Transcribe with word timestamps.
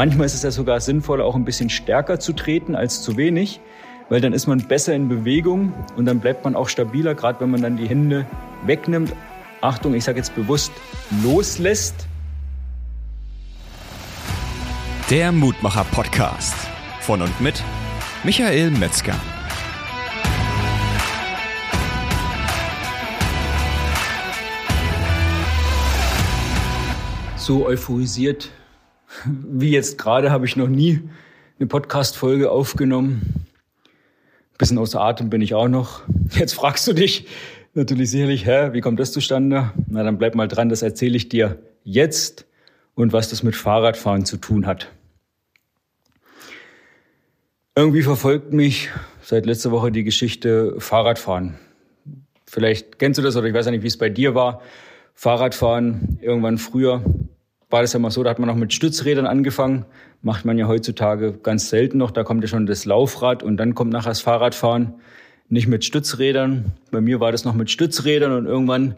Manchmal 0.00 0.24
ist 0.24 0.32
es 0.32 0.42
ja 0.42 0.50
sogar 0.50 0.80
sinnvoller, 0.80 1.26
auch 1.26 1.34
ein 1.34 1.44
bisschen 1.44 1.68
stärker 1.68 2.18
zu 2.18 2.32
treten 2.32 2.74
als 2.74 3.02
zu 3.02 3.18
wenig, 3.18 3.60
weil 4.08 4.22
dann 4.22 4.32
ist 4.32 4.46
man 4.46 4.66
besser 4.66 4.94
in 4.94 5.10
Bewegung 5.10 5.74
und 5.94 6.06
dann 6.06 6.20
bleibt 6.20 6.42
man 6.42 6.56
auch 6.56 6.70
stabiler, 6.70 7.14
gerade 7.14 7.38
wenn 7.40 7.50
man 7.50 7.60
dann 7.60 7.76
die 7.76 7.86
Hände 7.86 8.24
wegnimmt. 8.64 9.12
Achtung, 9.60 9.92
ich 9.92 10.04
sage 10.04 10.16
jetzt 10.16 10.34
bewusst, 10.34 10.72
loslässt. 11.22 12.08
Der 15.10 15.32
Mutmacher 15.32 15.84
Podcast 15.92 16.54
von 17.00 17.20
und 17.20 17.38
mit 17.38 17.62
Michael 18.24 18.70
Metzger. 18.70 19.20
So 27.36 27.66
euphorisiert 27.66 28.50
wie 29.24 29.70
jetzt 29.70 29.98
gerade 29.98 30.30
habe 30.30 30.46
ich 30.46 30.56
noch 30.56 30.68
nie 30.68 31.00
eine 31.58 31.66
Podcast-Folge 31.66 32.50
aufgenommen. 32.50 33.46
Ein 33.84 34.58
bisschen 34.58 34.78
außer 34.78 35.00
Atem 35.00 35.30
bin 35.30 35.42
ich 35.42 35.54
auch 35.54 35.68
noch. 35.68 36.02
Jetzt 36.30 36.54
fragst 36.54 36.86
du 36.86 36.92
dich 36.92 37.26
natürlich 37.74 38.10
sicherlich, 38.10 38.46
hä, 38.46 38.72
wie 38.72 38.80
kommt 38.80 39.00
das 39.00 39.12
zustande? 39.12 39.72
Na, 39.88 40.02
dann 40.02 40.18
bleib 40.18 40.34
mal 40.34 40.48
dran, 40.48 40.68
das 40.68 40.82
erzähle 40.82 41.16
ich 41.16 41.28
dir 41.28 41.58
jetzt 41.84 42.46
und 42.94 43.12
was 43.12 43.30
das 43.30 43.42
mit 43.42 43.56
Fahrradfahren 43.56 44.24
zu 44.24 44.36
tun 44.36 44.66
hat. 44.66 44.90
Irgendwie 47.76 48.02
verfolgt 48.02 48.52
mich 48.52 48.90
seit 49.22 49.46
letzter 49.46 49.70
Woche 49.70 49.92
die 49.92 50.04
Geschichte 50.04 50.74
Fahrradfahren. 50.78 51.58
Vielleicht 52.46 52.98
kennst 52.98 53.18
du 53.18 53.22
das 53.22 53.36
oder 53.36 53.46
ich 53.46 53.54
weiß 53.54 53.66
ja 53.66 53.70
nicht, 53.70 53.84
wie 53.84 53.88
es 53.88 53.96
bei 53.96 54.08
dir 54.08 54.34
war. 54.34 54.60
Fahrradfahren 55.14 56.18
irgendwann 56.20 56.58
früher 56.58 57.04
war 57.70 57.82
das 57.82 57.92
ja 57.92 58.00
mal 58.00 58.10
so, 58.10 58.22
da 58.22 58.30
hat 58.30 58.38
man 58.40 58.48
noch 58.48 58.56
mit 58.56 58.72
Stützrädern 58.72 59.26
angefangen. 59.26 59.86
Macht 60.22 60.44
man 60.44 60.58
ja 60.58 60.66
heutzutage 60.66 61.32
ganz 61.32 61.70
selten 61.70 61.98
noch. 61.98 62.10
Da 62.10 62.24
kommt 62.24 62.42
ja 62.42 62.48
schon 62.48 62.66
das 62.66 62.84
Laufrad 62.84 63.42
und 63.42 63.56
dann 63.56 63.74
kommt 63.74 63.92
nachher 63.92 64.10
das 64.10 64.20
Fahrradfahren. 64.20 64.94
Nicht 65.48 65.68
mit 65.68 65.84
Stützrädern. 65.84 66.72
Bei 66.90 67.00
mir 67.00 67.20
war 67.20 67.32
das 67.32 67.44
noch 67.44 67.54
mit 67.54 67.70
Stützrädern 67.70 68.32
und 68.32 68.46
irgendwann 68.46 68.96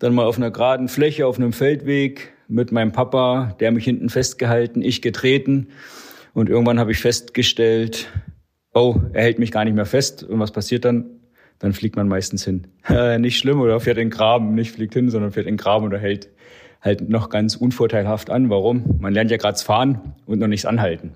dann 0.00 0.14
mal 0.14 0.24
auf 0.24 0.36
einer 0.36 0.50
geraden 0.50 0.88
Fläche, 0.88 1.26
auf 1.26 1.38
einem 1.38 1.52
Feldweg 1.52 2.32
mit 2.48 2.72
meinem 2.72 2.92
Papa, 2.92 3.56
der 3.60 3.70
mich 3.70 3.84
hinten 3.84 4.08
festgehalten, 4.08 4.82
ich 4.82 5.02
getreten. 5.02 5.68
Und 6.34 6.48
irgendwann 6.48 6.80
habe 6.80 6.90
ich 6.90 6.98
festgestellt, 6.98 8.08
oh, 8.74 8.96
er 9.12 9.22
hält 9.22 9.38
mich 9.38 9.52
gar 9.52 9.64
nicht 9.64 9.74
mehr 9.74 9.86
fest. 9.86 10.24
Und 10.24 10.40
was 10.40 10.50
passiert 10.50 10.84
dann? 10.84 11.06
Dann 11.60 11.72
fliegt 11.72 11.96
man 11.96 12.08
meistens 12.08 12.44
hin. 12.44 12.66
nicht 13.18 13.38
schlimm 13.38 13.60
oder 13.60 13.78
fährt 13.78 13.98
in 13.98 14.08
den 14.08 14.10
Graben. 14.10 14.54
Nicht 14.54 14.72
fliegt 14.72 14.94
hin, 14.94 15.10
sondern 15.10 15.30
fährt 15.30 15.46
in 15.46 15.54
den 15.54 15.58
Graben 15.58 15.86
oder 15.86 15.98
hält 15.98 16.28
halt 16.80 17.08
noch 17.08 17.28
ganz 17.28 17.56
unvorteilhaft 17.56 18.30
an. 18.30 18.50
Warum? 18.50 18.98
Man 19.00 19.12
lernt 19.12 19.30
ja 19.30 19.36
gerade 19.36 19.58
fahren 19.58 20.14
und 20.26 20.38
noch 20.38 20.46
nichts 20.46 20.66
anhalten. 20.66 21.14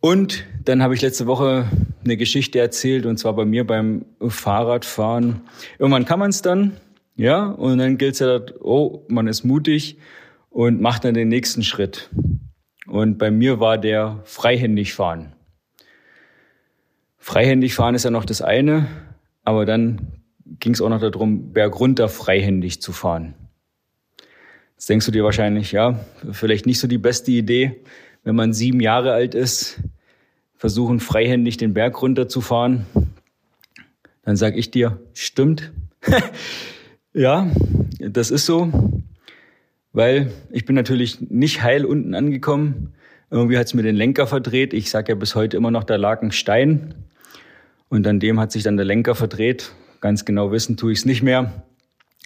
Und 0.00 0.44
dann 0.64 0.82
habe 0.82 0.94
ich 0.94 1.02
letzte 1.02 1.26
Woche 1.26 1.66
eine 2.04 2.16
Geschichte 2.16 2.58
erzählt, 2.58 3.04
und 3.04 3.18
zwar 3.18 3.34
bei 3.34 3.44
mir 3.44 3.66
beim 3.66 4.04
Fahrradfahren. 4.26 5.40
Irgendwann 5.78 6.04
kann 6.04 6.18
man 6.18 6.30
es 6.30 6.42
dann, 6.42 6.76
ja, 7.16 7.46
und 7.46 7.78
dann 7.78 7.98
gilt 7.98 8.14
es 8.14 8.20
ja, 8.20 8.40
oh, 8.60 9.02
man 9.08 9.26
ist 9.26 9.44
mutig 9.44 9.98
und 10.50 10.80
macht 10.80 11.04
dann 11.04 11.14
den 11.14 11.28
nächsten 11.28 11.62
Schritt. 11.62 12.10
Und 12.86 13.18
bei 13.18 13.30
mir 13.30 13.60
war 13.60 13.76
der 13.76 14.20
freihändig 14.24 14.94
fahren. 14.94 15.32
Freihändig 17.18 17.74
fahren 17.74 17.94
ist 17.94 18.04
ja 18.04 18.10
noch 18.10 18.24
das 18.24 18.40
eine, 18.40 18.86
aber 19.44 19.66
dann 19.66 20.22
ging 20.60 20.72
es 20.72 20.80
auch 20.80 20.88
noch 20.88 21.00
darum, 21.00 21.52
bergunter 21.52 22.08
freihändig 22.08 22.80
zu 22.80 22.92
fahren. 22.92 23.34
Jetzt 24.78 24.88
denkst 24.88 25.06
du 25.06 25.10
dir 25.10 25.24
wahrscheinlich, 25.24 25.72
ja, 25.72 25.98
vielleicht 26.30 26.64
nicht 26.64 26.78
so 26.78 26.86
die 26.86 26.98
beste 26.98 27.32
Idee, 27.32 27.80
wenn 28.22 28.36
man 28.36 28.52
sieben 28.52 28.78
Jahre 28.78 29.12
alt 29.12 29.34
ist, 29.34 29.80
versuchen 30.54 31.00
freihändig 31.00 31.56
den 31.56 31.74
Berg 31.74 32.00
runterzufahren. 32.00 32.86
Dann 34.22 34.36
sag 34.36 34.56
ich 34.56 34.70
dir, 34.70 35.00
stimmt. 35.14 35.72
ja, 37.12 37.50
das 37.98 38.30
ist 38.30 38.46
so, 38.46 39.02
weil 39.92 40.30
ich 40.52 40.64
bin 40.64 40.76
natürlich 40.76 41.28
nicht 41.28 41.60
heil 41.64 41.84
unten 41.84 42.14
angekommen. 42.14 42.92
Irgendwie 43.32 43.58
hat's 43.58 43.74
mir 43.74 43.82
den 43.82 43.96
Lenker 43.96 44.28
verdreht. 44.28 44.72
Ich 44.74 44.90
sage 44.90 45.10
ja 45.10 45.16
bis 45.16 45.34
heute 45.34 45.56
immer 45.56 45.72
noch, 45.72 45.82
da 45.82 45.96
lag 45.96 46.22
ein 46.22 46.30
Stein. 46.30 46.94
Und 47.88 48.06
an 48.06 48.20
dem 48.20 48.38
hat 48.38 48.52
sich 48.52 48.62
dann 48.62 48.76
der 48.76 48.86
Lenker 48.86 49.16
verdreht. 49.16 49.72
Ganz 50.00 50.24
genau 50.24 50.52
wissen 50.52 50.76
tue 50.76 50.92
ich 50.92 51.00
es 51.00 51.04
nicht 51.04 51.24
mehr. 51.24 51.64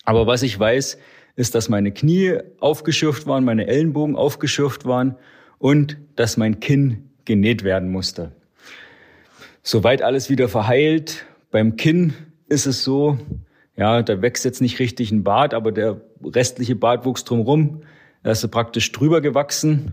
Aber 0.04 0.26
was 0.26 0.42
ich 0.42 0.58
weiß, 0.58 0.98
ist, 1.36 1.54
dass 1.54 1.68
meine 1.68 1.92
Knie 1.92 2.38
aufgeschürft 2.60 3.26
waren, 3.26 3.44
meine 3.44 3.66
Ellenbogen 3.66 4.16
aufgeschürft 4.16 4.84
waren 4.84 5.16
und 5.58 5.96
dass 6.16 6.36
mein 6.36 6.60
Kinn 6.60 7.10
genäht 7.24 7.64
werden 7.64 7.90
musste. 7.90 8.32
Soweit 9.62 10.02
alles 10.02 10.28
wieder 10.28 10.48
verheilt. 10.48 11.24
Beim 11.50 11.76
Kinn 11.76 12.14
ist 12.48 12.66
es 12.66 12.82
so, 12.82 13.18
ja, 13.76 14.02
da 14.02 14.20
wächst 14.20 14.44
jetzt 14.44 14.60
nicht 14.60 14.78
richtig 14.78 15.12
ein 15.12 15.24
Bart, 15.24 15.54
aber 15.54 15.72
der 15.72 16.00
restliche 16.24 16.76
Bart 16.76 17.04
wuchs 17.04 17.24
drumrum. 17.24 17.82
Da 18.22 18.32
ist 18.32 18.42
er 18.42 18.48
praktisch 18.48 18.92
drüber 18.92 19.20
gewachsen. 19.20 19.92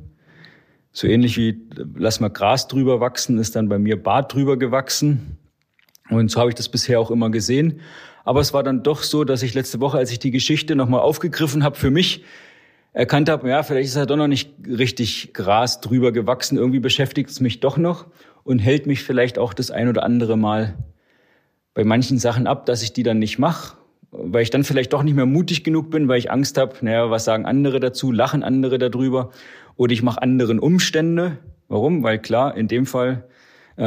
So 0.92 1.08
ähnlich 1.08 1.38
wie, 1.38 1.62
lass 1.96 2.20
mal 2.20 2.30
Gras 2.30 2.68
drüber 2.68 3.00
wachsen, 3.00 3.38
ist 3.38 3.56
dann 3.56 3.70
bei 3.70 3.80
mir 3.80 4.02
Bart 4.02 4.34
drüber 4.34 4.58
gewachsen. 4.58 5.38
Und 6.10 6.32
so 6.32 6.40
habe 6.40 6.50
ich 6.50 6.56
das 6.56 6.70
bisher 6.70 7.00
auch 7.00 7.12
immer 7.12 7.30
gesehen. 7.30 7.82
Aber 8.24 8.42
es 8.42 8.54
war 8.54 8.64
dann 8.64 8.84
doch 8.84 9.04
so, 9.04 9.24
dass 9.24 9.44
ich 9.44 9.54
letzte 9.54 9.80
Woche, 9.80 9.98
als 9.98 10.12
ich 10.12 10.20
die 10.20 10.32
Geschichte 10.32 10.76
nochmal 10.76 11.02
aufgegriffen 11.02 11.64
habe, 11.64 11.78
für 11.78 11.92
mich 11.92 12.24
erkannt 12.94 13.30
habe, 13.30 13.50
ja, 13.50 13.64
vielleicht 13.64 13.90
ist 13.90 13.96
ja 13.96 14.06
doch 14.06 14.18
noch 14.18 14.28
nicht 14.28 14.52
richtig 14.68 15.34
Gras 15.34 15.82
drüber 15.82 16.12
gewachsen. 16.12 16.58
Irgendwie 16.58 16.80
beschäftigt 16.80 17.30
es 17.30 17.40
mich 17.40 17.60
doch 17.60 17.78
noch 17.78 18.08
und 18.44 18.60
hält 18.60 18.88
mich 18.88 19.04
vielleicht 19.04 19.38
auch 19.38 19.54
das 19.54 19.72
ein 19.72 19.88
oder 19.88 20.04
andere 20.04 20.38
Mal 20.38 20.78
bei 21.74 21.84
manchen 21.84 22.18
Sachen 22.18 22.48
ab, 22.48 22.66
dass 22.66 22.82
ich 22.82 22.94
die 22.94 23.04
dann 23.04 23.20
nicht 23.20 23.40
mache, 23.40 23.78
weil 24.12 24.42
ich 24.42 24.50
dann 24.50 24.64
vielleicht 24.64 24.92
doch 24.94 25.04
nicht 25.04 25.16
mehr 25.16 25.26
mutig 25.26 25.64
genug 25.64 25.92
bin, 25.92 26.08
weil 26.08 26.20
ich 26.20 26.32
Angst 26.32 26.58
habe, 26.58 26.76
naja, 26.82 27.10
was 27.10 27.26
sagen 27.26 27.46
andere 27.46 27.80
dazu, 27.80 28.12
lachen 28.12 28.44
andere 28.44 28.80
darüber 28.80 29.30
oder 29.76 29.94
ich 29.94 30.04
mache 30.04 30.22
anderen 30.22 30.60
Umstände. 30.60 31.38
Warum? 31.68 32.04
Weil 32.04 32.20
klar, 32.20 32.58
in 32.58 32.68
dem 32.68 32.86
Fall 32.86 33.24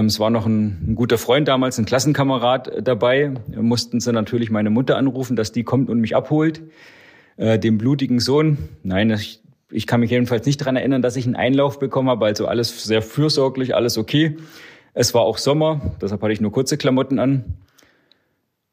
es 0.00 0.18
war 0.18 0.30
noch 0.30 0.46
ein, 0.46 0.78
ein, 0.88 0.94
guter 0.94 1.18
Freund 1.18 1.48
damals, 1.48 1.78
ein 1.78 1.84
Klassenkamerad 1.84 2.68
äh, 2.68 2.82
dabei. 2.82 3.32
Da 3.48 3.60
mussten 3.60 4.00
sie 4.00 4.12
natürlich 4.12 4.50
meine 4.50 4.70
Mutter 4.70 4.96
anrufen, 4.96 5.36
dass 5.36 5.52
die 5.52 5.64
kommt 5.64 5.90
und 5.90 6.00
mich 6.00 6.16
abholt. 6.16 6.62
Äh, 7.36 7.58
den 7.58 7.78
blutigen 7.78 8.20
Sohn. 8.20 8.58
Nein, 8.82 9.10
ich, 9.10 9.40
ich 9.70 9.86
kann 9.86 10.00
mich 10.00 10.10
jedenfalls 10.10 10.46
nicht 10.46 10.60
daran 10.60 10.76
erinnern, 10.76 11.02
dass 11.02 11.16
ich 11.16 11.26
einen 11.26 11.36
Einlauf 11.36 11.78
bekommen 11.78 12.08
habe. 12.08 12.24
Also 12.24 12.46
alles 12.46 12.84
sehr 12.84 13.02
fürsorglich, 13.02 13.74
alles 13.74 13.98
okay. 13.98 14.36
Es 14.94 15.14
war 15.14 15.22
auch 15.22 15.38
Sommer, 15.38 15.94
deshalb 16.00 16.20
hatte 16.22 16.32
ich 16.32 16.40
nur 16.40 16.52
kurze 16.52 16.76
Klamotten 16.76 17.18
an. 17.18 17.44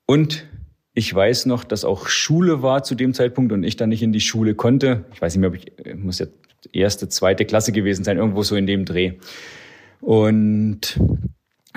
Und 0.05 0.45
ich 0.93 1.13
weiß 1.13 1.45
noch, 1.45 1.63
dass 1.63 1.85
auch 1.85 2.07
Schule 2.07 2.61
war 2.61 2.83
zu 2.83 2.95
dem 2.95 3.13
Zeitpunkt 3.13 3.51
und 3.53 3.63
ich 3.63 3.77
dann 3.77 3.89
nicht 3.89 4.03
in 4.03 4.11
die 4.11 4.19
Schule 4.19 4.55
konnte. 4.55 5.05
Ich 5.13 5.21
weiß 5.21 5.33
nicht 5.33 5.41
mehr, 5.41 5.49
ob 5.49 5.55
ich, 5.55 5.85
äh, 5.85 5.95
muss 5.95 6.19
ja 6.19 6.27
erste, 6.73 7.07
zweite 7.07 7.45
Klasse 7.45 7.71
gewesen 7.71 8.03
sein, 8.03 8.17
irgendwo 8.17 8.43
so 8.43 8.55
in 8.55 8.67
dem 8.67 8.85
Dreh. 8.85 9.13
Und 10.01 10.99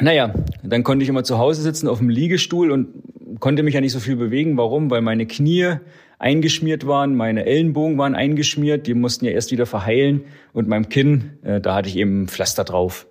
naja, 0.00 0.32
dann 0.62 0.84
konnte 0.84 1.02
ich 1.02 1.08
immer 1.08 1.24
zu 1.24 1.38
Hause 1.38 1.62
sitzen 1.62 1.88
auf 1.88 1.98
dem 1.98 2.08
Liegestuhl 2.08 2.70
und 2.70 3.40
konnte 3.40 3.62
mich 3.62 3.74
ja 3.74 3.80
nicht 3.80 3.92
so 3.92 4.00
viel 4.00 4.16
bewegen. 4.16 4.56
Warum? 4.56 4.90
Weil 4.90 5.02
meine 5.02 5.26
Knie 5.26 5.76
eingeschmiert 6.18 6.86
waren, 6.86 7.16
meine 7.16 7.44
Ellenbogen 7.44 7.98
waren 7.98 8.14
eingeschmiert, 8.14 8.86
die 8.86 8.94
mussten 8.94 9.24
ja 9.24 9.32
erst 9.32 9.50
wieder 9.50 9.66
verheilen 9.66 10.22
und 10.52 10.68
meinem 10.68 10.88
Kinn, 10.88 11.38
äh, 11.42 11.60
da 11.60 11.74
hatte 11.74 11.88
ich 11.88 11.96
eben 11.96 12.28
Pflaster 12.28 12.62
drauf. 12.62 13.06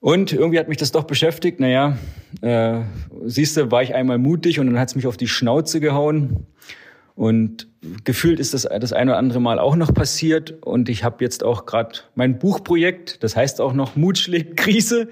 Und 0.00 0.32
irgendwie 0.32 0.58
hat 0.58 0.68
mich 0.68 0.78
das 0.78 0.90
doch 0.90 1.04
beschäftigt. 1.04 1.60
Naja, 1.60 1.96
äh, 2.40 2.80
siehst 3.24 3.56
du, 3.56 3.70
war 3.70 3.84
ich 3.84 3.94
einmal 3.94 4.18
mutig 4.18 4.58
und 4.58 4.66
dann 4.66 4.78
hat 4.78 4.88
es 4.88 4.96
mich 4.96 5.06
auf 5.06 5.16
die 5.16 5.28
Schnauze 5.28 5.78
gehauen. 5.78 6.46
Und 7.14 7.68
gefühlt 8.04 8.40
ist 8.40 8.54
das 8.54 8.62
das 8.62 8.92
eine 8.92 9.12
oder 9.12 9.18
andere 9.18 9.40
Mal 9.40 9.58
auch 9.58 9.76
noch 9.76 9.92
passiert. 9.92 10.62
Und 10.62 10.88
ich 10.88 11.04
habe 11.04 11.22
jetzt 11.22 11.44
auch 11.44 11.66
gerade 11.66 12.00
mein 12.14 12.38
Buchprojekt, 12.38 13.22
das 13.22 13.36
heißt 13.36 13.60
auch 13.60 13.74
noch 13.74 13.96
Mut 13.96 14.18
schlägt 14.18 14.56
Krise. 14.56 15.08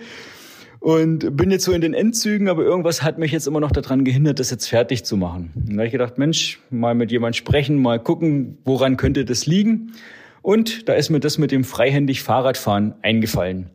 Und 0.80 1.36
bin 1.36 1.50
jetzt 1.50 1.66
so 1.66 1.72
in 1.72 1.82
den 1.82 1.92
Endzügen, 1.92 2.48
aber 2.48 2.62
irgendwas 2.62 3.02
hat 3.02 3.18
mich 3.18 3.32
jetzt 3.32 3.46
immer 3.46 3.60
noch 3.60 3.70
daran 3.70 4.02
gehindert, 4.02 4.38
das 4.38 4.50
jetzt 4.50 4.66
fertig 4.66 5.04
zu 5.04 5.18
machen. 5.18 5.52
Und 5.54 5.72
da 5.72 5.74
habe 5.74 5.86
ich 5.86 5.92
gedacht, 5.92 6.16
Mensch, 6.16 6.58
mal 6.70 6.94
mit 6.94 7.12
jemand 7.12 7.36
sprechen, 7.36 7.82
mal 7.82 8.02
gucken, 8.02 8.56
woran 8.64 8.96
könnte 8.96 9.26
das 9.26 9.44
liegen. 9.44 9.92
Und 10.40 10.88
da 10.88 10.94
ist 10.94 11.10
mir 11.10 11.20
das 11.20 11.36
mit 11.36 11.50
dem 11.50 11.64
freihändig 11.64 12.22
Fahrradfahren 12.22 12.94
eingefallen. 13.02 13.68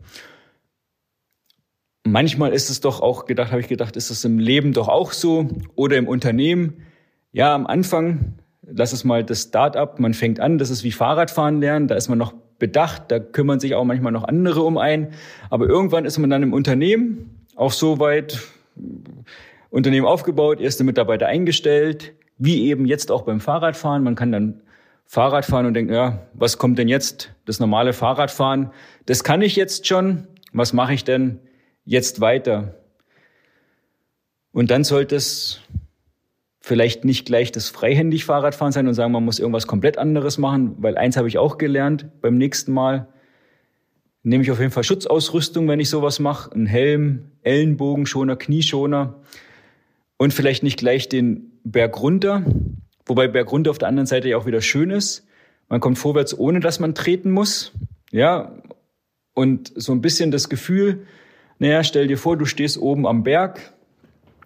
Manchmal 2.08 2.54
ist 2.54 2.72
es 2.72 2.82
doch 2.82 3.02
auch 3.02 3.26
gedacht, 3.26 3.52
habe 3.52 3.62
ich 3.62 3.68
gedacht, 3.68 3.96
ist 3.96 4.10
das 4.10 4.26
im 4.26 4.40
Leben 4.40 4.74
doch 4.74 4.88
auch 4.88 5.12
so 5.12 5.48
oder 5.76 5.98
im 5.98 6.08
Unternehmen 6.08 6.85
ja, 7.36 7.54
am 7.54 7.68
Anfang, 7.68 8.36
lass 8.62 8.94
es 8.94 9.04
mal 9.04 9.22
das 9.22 9.42
Start-up, 9.42 10.00
man 10.00 10.14
fängt 10.14 10.40
an, 10.40 10.58
das 10.58 10.70
ist 10.70 10.86
wie 10.86 10.94
Fahrradfahren 10.94 11.60
lernen, 11.60 11.90
da 11.90 11.96
ist 11.96 12.08
man 12.08 12.18
noch 12.18 12.34
bedacht, 12.60 13.12
da 13.12 13.20
kümmern 13.20 13.60
sich 13.60 13.76
auch 13.76 13.84
manchmal 13.84 14.14
noch 14.14 14.24
andere 14.24 14.62
um 14.62 14.78
ein. 14.78 15.10
Aber 15.50 15.68
irgendwann 15.68 16.06
ist 16.06 16.18
man 16.18 16.30
dann 16.30 16.44
im 16.44 16.54
Unternehmen 16.54 17.46
auch 17.58 17.74
so 17.74 18.00
weit, 18.00 18.40
Unternehmen 19.70 20.08
aufgebaut, 20.08 20.62
erste 20.62 20.86
Mitarbeiter 20.86 21.28
eingestellt, 21.28 22.14
wie 22.38 22.70
eben 22.70 22.86
jetzt 22.86 23.12
auch 23.12 23.24
beim 23.24 23.42
Fahrradfahren. 23.42 24.02
Man 24.02 24.16
kann 24.16 24.32
dann 24.32 24.62
Fahrrad 25.06 25.44
fahren 25.44 25.66
und 25.66 25.74
denkt, 25.74 25.92
ja, 25.92 26.26
was 26.34 26.58
kommt 26.58 26.80
denn 26.80 26.88
jetzt? 26.88 27.34
Das 27.44 27.60
normale 27.60 27.92
Fahrradfahren, 27.92 28.72
das 29.08 29.26
kann 29.26 29.42
ich 29.42 29.58
jetzt 29.58 29.88
schon. 29.88 30.26
Was 30.54 30.72
mache 30.72 30.94
ich 30.94 31.04
denn 31.04 31.40
jetzt 31.84 32.22
weiter? 32.22 32.76
Und 34.54 34.72
dann 34.72 34.86
sollte 34.86 35.18
es 35.18 35.60
vielleicht 36.66 37.06
nicht 37.06 37.28
gleich 37.28 37.52
das 37.52 37.70
freihändig 37.70 38.26
Fahrradfahren 38.26 38.72
sein 38.72 38.88
und 38.88 38.96
sagen, 38.96 39.12
man 39.12 39.24
muss 39.24 39.38
irgendwas 39.38 39.68
komplett 39.68 40.00
anderes 40.00 40.40
machen, 40.40 40.74
weil 40.80 40.98
eins 40.98 41.16
habe 41.16 41.28
ich 41.28 41.38
auch 41.38 41.60
gelernt 41.60 42.08
beim 42.22 42.40
nächsten 42.40 42.74
Mal. 42.74 43.08
Nehme 44.24 44.44
ich 44.44 44.50
auf 44.50 44.60
jeden 44.60 44.72
Fall 44.72 44.84
Schutzausrüstung, 44.84 45.68
wenn 45.68 45.80
ich 45.80 45.92
sowas 45.92 46.18
mache. 46.20 46.52
Ein 46.56 46.66
Helm, 46.66 47.30
Ellenbogenschoner, 47.44 48.36
Knieschoner 48.36 49.22
und 50.18 50.34
vielleicht 50.34 50.64
nicht 50.64 50.80
gleich 50.80 51.08
den 51.08 51.52
Berg 51.64 52.02
runter, 52.02 52.44
wobei 53.06 53.28
Berg 53.28 53.52
runter 53.52 53.70
auf 53.70 53.78
der 53.78 53.88
anderen 53.88 54.08
Seite 54.08 54.30
ja 54.30 54.38
auch 54.38 54.48
wieder 54.48 54.62
schön 54.62 54.90
ist. 54.90 55.28
Man 55.70 55.82
kommt 55.82 56.00
vorwärts, 56.00 56.36
ohne 56.36 56.62
dass 56.62 56.80
man 56.80 56.96
treten 56.96 57.30
muss. 57.30 57.74
Ja, 58.12 58.54
und 59.36 59.72
so 59.76 59.92
ein 59.92 60.02
bisschen 60.02 60.32
das 60.32 60.50
Gefühl, 60.50 61.06
naja, 61.60 61.84
stell 61.84 62.08
dir 62.08 62.18
vor, 62.18 62.38
du 62.38 62.46
stehst 62.46 62.80
oben 62.80 63.06
am 63.06 63.22
Berg, 63.22 63.75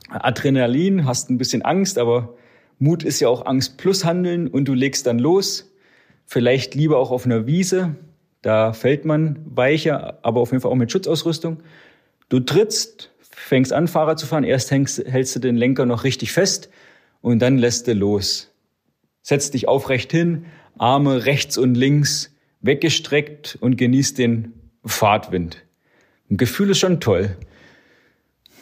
Adrenalin, 0.10 1.06
hast 1.06 1.30
ein 1.30 1.38
bisschen 1.38 1.62
Angst, 1.62 1.98
aber 1.98 2.36
Mut 2.80 3.04
ist 3.04 3.20
ja 3.20 3.28
auch 3.28 3.46
Angst 3.46 3.78
plus 3.78 4.06
Handeln 4.06 4.48
und 4.48 4.66
du 4.66 4.74
legst 4.74 5.06
dann 5.06 5.20
los. 5.20 5.72
Vielleicht 6.26 6.76
lieber 6.76 6.98
auch 6.98 7.12
auf 7.12 7.26
einer 7.26 7.48
Wiese, 7.48 7.96
da 8.42 8.74
fällt 8.74 9.06
man 9.06 9.40
weicher, 9.46 10.20
aber 10.22 10.40
auf 10.40 10.52
jeden 10.52 10.62
Fall 10.62 10.72
auch 10.72 10.76
mit 10.76 10.92
Schutzausrüstung. 10.92 11.58
Du 12.30 12.40
trittst, 12.40 13.12
fängst 13.20 13.74
an, 13.74 13.88
Fahrrad 13.88 14.20
zu 14.20 14.28
fahren. 14.28 14.44
Erst 14.44 14.72
hängst, 14.72 15.04
hältst 15.06 15.36
du 15.36 15.40
den 15.40 15.58
Lenker 15.58 15.86
noch 15.86 16.04
richtig 16.04 16.32
fest 16.32 16.70
und 17.22 17.40
dann 17.40 17.58
lässt 17.58 17.88
du 17.88 17.94
los. 17.94 18.52
Setzt 19.22 19.54
dich 19.54 19.68
aufrecht 19.68 20.12
hin, 20.12 20.46
Arme 20.78 21.26
rechts 21.26 21.58
und 21.58 21.76
links 21.76 22.34
weggestreckt 22.62 23.58
und 23.60 23.78
genießt 23.78 24.18
den 24.18 24.54
Fahrtwind. 24.86 25.66
Ein 26.30 26.38
Gefühl 26.38 26.70
ist 26.70 26.80
schon 26.80 27.00
toll. 27.00 27.36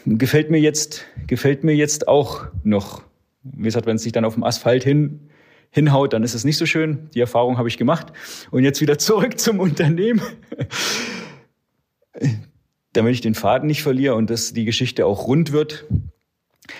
Gefällt 0.09 0.49
mir 0.49 0.59
jetzt, 0.59 1.05
gefällt 1.27 1.63
mir 1.63 1.75
jetzt 1.75 2.07
auch 2.07 2.47
noch. 2.63 3.03
Wie 3.43 3.63
gesagt, 3.63 3.85
wenn 3.85 3.97
es 3.97 4.03
sich 4.03 4.11
dann 4.11 4.25
auf 4.25 4.35
dem 4.35 4.43
Asphalt 4.43 4.83
hin, 4.83 5.29
hinhaut, 5.69 6.13
dann 6.13 6.23
ist 6.23 6.33
es 6.33 6.43
nicht 6.43 6.57
so 6.57 6.65
schön. 6.65 7.09
Die 7.13 7.19
Erfahrung 7.19 7.57
habe 7.57 7.67
ich 7.67 7.77
gemacht. 7.77 8.13
Und 8.51 8.63
jetzt 8.63 8.81
wieder 8.81 8.97
zurück 8.97 9.39
zum 9.39 9.59
Unternehmen 9.59 10.21
damit 12.97 13.13
ich 13.13 13.21
den 13.21 13.35
Faden 13.35 13.67
nicht 13.67 13.83
verliere 13.83 14.15
und 14.15 14.29
dass 14.29 14.53
die 14.53 14.65
Geschichte 14.65 15.05
auch 15.05 15.27
rund 15.27 15.51
wird, 15.51 15.85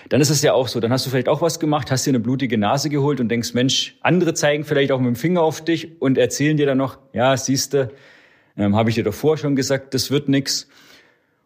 dann 0.09 0.19
ist 0.19 0.31
es 0.31 0.41
ja 0.41 0.53
auch 0.53 0.67
so, 0.67 0.79
dann 0.79 0.91
hast 0.91 1.05
du 1.05 1.09
vielleicht 1.11 1.29
auch 1.29 1.41
was 1.41 1.59
gemacht, 1.59 1.91
hast 1.91 2.05
dir 2.05 2.11
eine 2.11 2.19
blutige 2.19 2.57
Nase 2.57 2.89
geholt 2.89 3.19
und 3.19 3.29
denkst, 3.29 3.53
Mensch, 3.53 3.97
andere 4.01 4.33
zeigen 4.33 4.65
vielleicht 4.65 4.91
auch 4.91 4.99
mit 4.99 5.07
dem 5.07 5.15
Finger 5.15 5.43
auf 5.43 5.63
dich 5.63 6.01
und 6.01 6.17
erzählen 6.17 6.57
dir 6.57 6.65
dann 6.65 6.79
noch, 6.79 6.97
ja, 7.13 7.37
siehste, 7.37 7.91
ähm, 8.57 8.75
habe 8.75 8.89
ich 8.89 8.95
dir 8.95 9.03
doch 9.03 9.13
vorher 9.13 9.37
schon 9.37 9.55
gesagt, 9.55 9.93
das 9.93 10.09
wird 10.09 10.27
nix. 10.27 10.67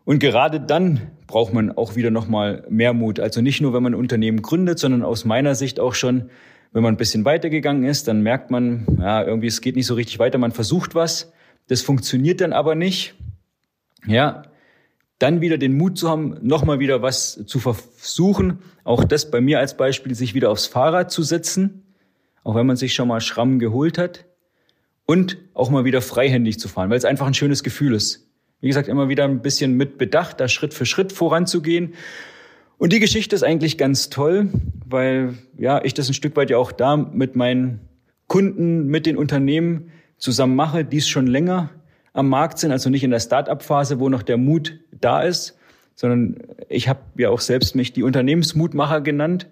Und 0.04 0.20
gerade 0.20 0.60
dann 0.60 1.12
braucht 1.28 1.54
man 1.54 1.72
auch 1.72 1.96
wieder 1.96 2.12
nochmal 2.12 2.66
mehr 2.70 2.94
Mut. 2.94 3.20
Also 3.20 3.42
nicht 3.42 3.62
nur, 3.62 3.74
wenn 3.74 3.84
man 3.84 3.94
ein 3.94 4.00
Unternehmen 4.00 4.42
gründet, 4.42 4.80
sondern 4.80 5.04
aus 5.04 5.26
meiner 5.26 5.56
Sicht 5.56 5.80
auch 5.80 5.94
schon, 5.94 6.30
wenn 6.72 6.84
man 6.84 6.96
ein 6.96 6.98
bisschen 6.98 7.26
weitergegangen 7.26 7.84
ist, 7.84 8.08
dann 8.08 8.22
merkt 8.22 8.50
man, 8.50 8.86
ja, 9.00 9.24
irgendwie 9.24 9.48
es 9.48 9.62
geht 9.62 9.76
nicht 9.76 9.86
so 9.86 9.94
richtig 9.94 10.20
weiter, 10.20 10.38
man 10.38 10.52
versucht 10.52 10.96
was, 10.96 11.32
das 11.68 11.82
funktioniert 11.82 12.42
dann 12.42 12.54
aber 12.54 12.76
nicht. 12.76 13.16
Ja, 14.06 14.44
dann 15.20 15.42
wieder 15.42 15.60
den 15.60 15.78
Mut 15.78 15.98
zu 15.98 16.10
haben, 16.10 16.38
nochmal 16.42 16.80
wieder 16.80 17.04
was 17.04 17.46
zu 17.46 17.60
versuchen. 17.60 18.60
Auch 18.84 19.04
das 19.04 19.30
bei 19.30 19.40
mir 19.40 19.60
als 19.60 19.78
Beispiel, 19.78 20.16
sich 20.16 20.34
wieder 20.34 20.50
aufs 20.50 20.66
Fahrrad 20.66 21.12
zu 21.12 21.22
setzen, 21.22 21.84
auch 22.44 22.56
wenn 22.56 22.66
man 22.66 22.76
sich 22.76 22.96
schon 22.96 23.08
mal 23.08 23.22
Schrammen 23.22 23.60
geholt 23.60 24.00
hat. 24.00 24.26
Und 25.06 25.38
auch 25.54 25.70
mal 25.70 25.86
wieder 25.86 26.02
freihändig 26.02 26.60
zu 26.60 26.68
fahren, 26.70 26.90
weil 26.90 26.98
es 26.98 27.06
einfach 27.06 27.28
ein 27.28 27.34
schönes 27.34 27.64
Gefühl 27.64 27.94
ist. 27.94 28.31
Wie 28.62 28.68
gesagt, 28.68 28.88
immer 28.88 29.10
wieder 29.10 29.26
ein 29.26 29.42
bisschen 29.42 29.76
mit 29.76 29.98
Bedacht, 29.98 30.40
da 30.40 30.48
Schritt 30.48 30.74
für 30.74 30.86
Schritt 30.86 31.12
voranzugehen. 31.12 31.96
Und 32.78 32.94
die 32.94 33.00
Geschichte 33.00 33.36
ist 33.36 33.44
eigentlich 33.44 33.78
ganz 33.78 34.10
toll, 34.10 34.50
weil 34.88 35.34
ja, 35.58 35.84
ich 35.84 35.94
das 35.94 36.08
ein 36.08 36.14
Stück 36.14 36.36
weit 36.36 36.50
ja 36.52 36.58
auch 36.58 36.72
da 36.72 36.96
mit 36.96 37.36
meinen 37.36 37.80
Kunden, 38.28 38.88
mit 38.88 39.06
den 39.06 39.18
Unternehmen 39.18 39.92
zusammen 40.18 40.56
mache, 40.56 40.86
die 40.86 40.98
es 40.98 41.08
schon 41.08 41.28
länger 41.28 41.72
am 42.14 42.30
Markt 42.30 42.60
sind, 42.60 42.72
also 42.72 42.90
nicht 42.90 43.04
in 43.04 43.12
der 43.12 43.20
Start-up-Phase, 43.20 44.00
wo 44.00 44.10
noch 44.10 44.24
der 44.24 44.38
Mut 44.38 44.80
da 44.92 45.22
ist, 45.22 45.58
sondern 45.96 46.38
ich 46.70 46.88
habe 46.88 47.00
ja 47.18 47.30
auch 47.30 47.40
selbst 47.40 47.76
mich 47.76 47.94
die 47.94 48.04
Unternehmensmutmacher 48.04 49.02
genannt, 49.02 49.48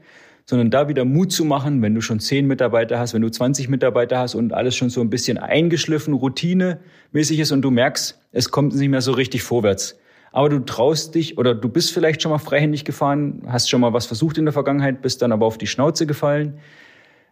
sondern 0.50 0.72
da 0.72 0.88
wieder 0.88 1.06
Mut 1.06 1.32
zu 1.32 1.46
machen, 1.46 1.84
wenn 1.84 1.94
du 1.94 2.02
schon 2.02 2.20
zehn 2.20 2.48
Mitarbeiter 2.48 2.98
hast, 2.98 3.14
wenn 3.14 3.22
du 3.22 3.30
20 3.30 3.70
Mitarbeiter 3.70 4.18
hast 4.18 4.34
und 4.34 4.52
alles 4.52 4.76
schon 4.76 4.90
so 4.90 5.00
ein 5.00 5.12
bisschen 5.12 5.38
eingeschliffen, 5.38 6.16
routinemäßig 6.16 7.38
ist 7.40 7.52
und 7.52 7.62
du 7.62 7.70
merkst, 7.70 8.20
es 8.32 8.50
kommt 8.50 8.74
nicht 8.74 8.90
mehr 8.90 9.02
so 9.02 9.12
richtig 9.12 9.44
vorwärts. 9.44 10.00
Aber 10.32 10.50
du 10.50 10.58
traust 10.58 11.14
dich 11.14 11.38
oder 11.38 11.54
du 11.54 11.70
bist 11.70 11.94
vielleicht 11.94 12.24
schon 12.24 12.32
mal 12.32 12.40
freihändig 12.40 12.84
gefahren, 12.84 13.44
hast 13.46 13.70
schon 13.70 13.80
mal 13.80 13.94
was 13.94 14.08
versucht 14.08 14.40
in 14.40 14.46
der 14.46 14.52
Vergangenheit, 14.52 15.04
bist 15.04 15.22
dann 15.22 15.32
aber 15.32 15.46
auf 15.46 15.60
die 15.60 15.68
Schnauze 15.68 16.08
gefallen, 16.08 16.58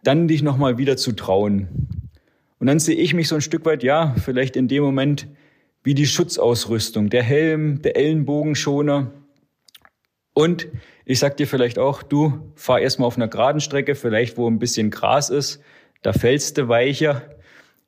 dann 0.04 0.28
dich 0.28 0.44
nochmal 0.44 0.78
wieder 0.78 0.96
zu 0.96 1.10
trauen. 1.10 1.66
Und 2.60 2.68
dann 2.68 2.78
sehe 2.78 2.94
ich 2.94 3.14
mich 3.14 3.26
so 3.26 3.34
ein 3.34 3.40
Stück 3.40 3.64
weit, 3.64 3.82
ja, 3.82 4.14
vielleicht 4.24 4.54
in 4.54 4.68
dem 4.68 4.84
Moment 4.84 5.26
wie 5.82 5.94
die 5.94 6.06
Schutzausrüstung, 6.06 7.10
der 7.10 7.24
Helm, 7.24 7.82
der 7.82 7.96
Ellenbogenschoner. 7.96 9.10
Und 10.34 10.68
ich 11.08 11.20
sag 11.20 11.38
dir 11.38 11.46
vielleicht 11.46 11.78
auch, 11.78 12.02
du 12.02 12.52
fahr 12.54 12.80
erstmal 12.80 13.06
auf 13.06 13.16
einer 13.16 13.28
geraden 13.28 13.62
Strecke, 13.62 13.94
vielleicht 13.94 14.36
wo 14.36 14.46
ein 14.46 14.58
bisschen 14.58 14.90
Gras 14.90 15.30
ist, 15.30 15.62
da 16.02 16.12
fällst 16.12 16.58
du 16.58 16.68
weicher. 16.68 17.22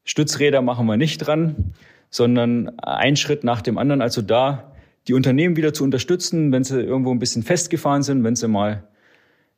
Stützräder 0.04 0.62
machen 0.62 0.86
wir 0.86 0.96
nicht 0.96 1.18
dran, 1.18 1.74
sondern 2.08 2.78
ein 2.78 3.16
Schritt 3.16 3.44
nach 3.44 3.60
dem 3.60 3.76
anderen. 3.76 4.00
Also 4.00 4.22
da 4.22 4.72
die 5.06 5.12
Unternehmen 5.12 5.56
wieder 5.56 5.74
zu 5.74 5.84
unterstützen, 5.84 6.50
wenn 6.50 6.64
sie 6.64 6.80
irgendwo 6.80 7.12
ein 7.12 7.18
bisschen 7.18 7.42
festgefahren 7.42 8.02
sind, 8.02 8.24
wenn 8.24 8.36
sie 8.36 8.48
mal 8.48 8.88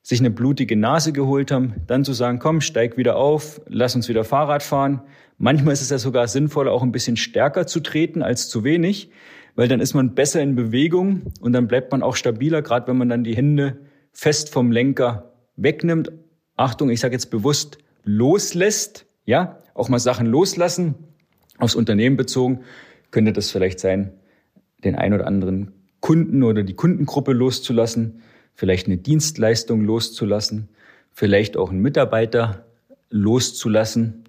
sich 0.02 0.18
eine 0.18 0.32
blutige 0.32 0.74
Nase 0.74 1.12
geholt 1.12 1.52
haben, 1.52 1.74
dann 1.86 2.04
zu 2.04 2.14
sagen, 2.14 2.40
komm, 2.40 2.62
steig 2.62 2.96
wieder 2.96 3.14
auf, 3.14 3.60
lass 3.68 3.94
uns 3.94 4.08
wieder 4.08 4.24
Fahrrad 4.24 4.64
fahren. 4.64 5.02
Manchmal 5.38 5.74
ist 5.74 5.82
es 5.82 5.90
ja 5.90 5.98
sogar 5.98 6.26
sinnvoll, 6.26 6.68
auch 6.68 6.82
ein 6.82 6.90
bisschen 6.90 7.16
stärker 7.16 7.68
zu 7.68 7.78
treten 7.78 8.22
als 8.22 8.48
zu 8.48 8.64
wenig, 8.64 9.10
weil 9.54 9.68
dann 9.68 9.80
ist 9.80 9.94
man 9.94 10.14
besser 10.14 10.42
in 10.42 10.54
Bewegung 10.54 11.32
und 11.40 11.52
dann 11.52 11.68
bleibt 11.68 11.92
man 11.92 12.02
auch 12.02 12.16
stabiler, 12.16 12.62
gerade 12.62 12.88
wenn 12.88 12.96
man 12.96 13.08
dann 13.08 13.24
die 13.24 13.36
Hände 13.36 13.78
fest 14.12 14.50
vom 14.50 14.72
Lenker 14.72 15.32
wegnimmt. 15.56 16.12
Achtung, 16.56 16.90
ich 16.90 17.00
sage 17.00 17.14
jetzt 17.14 17.30
bewusst 17.30 17.78
loslässt, 18.04 19.06
ja, 19.24 19.58
auch 19.74 19.88
mal 19.88 19.98
Sachen 19.98 20.26
loslassen. 20.26 20.94
Aufs 21.58 21.74
Unternehmen 21.74 22.16
bezogen 22.16 22.60
könnte 23.10 23.32
das 23.32 23.50
vielleicht 23.50 23.78
sein, 23.78 24.12
den 24.84 24.96
ein 24.96 25.12
oder 25.12 25.26
anderen 25.26 25.72
Kunden 26.00 26.42
oder 26.42 26.62
die 26.62 26.74
Kundengruppe 26.74 27.32
loszulassen 27.32 28.22
vielleicht 28.54 28.86
eine 28.86 28.98
Dienstleistung 28.98 29.82
loszulassen, 29.82 30.68
vielleicht 31.10 31.56
auch 31.56 31.70
einen 31.70 31.80
Mitarbeiter 31.80 32.66
loszulassen, 33.10 34.24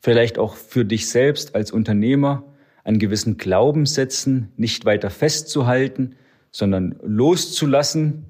vielleicht 0.00 0.38
auch 0.38 0.54
für 0.56 0.84
dich 0.84 1.08
selbst 1.08 1.54
als 1.54 1.70
Unternehmer 1.70 2.44
an 2.88 2.98
gewissen 2.98 3.36
Glaubenssätzen 3.36 4.50
nicht 4.56 4.86
weiter 4.86 5.10
festzuhalten, 5.10 6.16
sondern 6.50 6.98
loszulassen, 7.02 8.24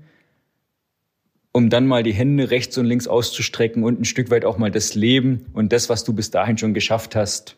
um 1.52 1.70
dann 1.70 1.86
mal 1.86 2.02
die 2.02 2.12
Hände 2.12 2.50
rechts 2.50 2.76
und 2.76 2.84
links 2.84 3.06
auszustrecken 3.06 3.84
und 3.84 4.00
ein 4.00 4.04
Stück 4.04 4.32
weit 4.32 4.44
auch 4.44 4.58
mal 4.58 4.72
das 4.72 4.96
Leben 4.96 5.46
und 5.52 5.72
das, 5.72 5.88
was 5.88 6.02
du 6.02 6.12
bis 6.12 6.32
dahin 6.32 6.58
schon 6.58 6.74
geschafft 6.74 7.14
hast, 7.14 7.56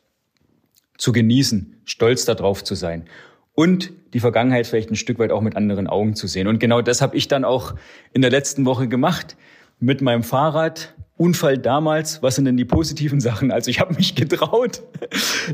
zu 0.98 1.12
genießen, 1.12 1.80
stolz 1.86 2.26
darauf 2.26 2.62
zu 2.62 2.74
sein 2.74 3.06
und 3.54 3.94
die 4.12 4.20
Vergangenheit 4.20 4.66
vielleicht 4.66 4.90
ein 4.90 4.96
Stück 4.96 5.18
weit 5.18 5.32
auch 5.32 5.40
mit 5.40 5.56
anderen 5.56 5.86
Augen 5.86 6.14
zu 6.14 6.26
sehen. 6.26 6.48
Und 6.48 6.58
genau 6.58 6.82
das 6.82 7.00
habe 7.00 7.16
ich 7.16 7.28
dann 7.28 7.46
auch 7.46 7.74
in 8.12 8.20
der 8.20 8.30
letzten 8.30 8.66
Woche 8.66 8.88
gemacht 8.88 9.38
mit 9.78 10.02
meinem 10.02 10.22
Fahrrad. 10.22 10.94
Unfall 11.20 11.58
damals, 11.58 12.22
was 12.22 12.36
sind 12.36 12.46
denn 12.46 12.56
die 12.56 12.64
positiven 12.64 13.20
Sachen? 13.20 13.52
Also 13.52 13.70
ich 13.70 13.78
habe 13.78 13.94
mich 13.94 14.14
getraut. 14.14 14.82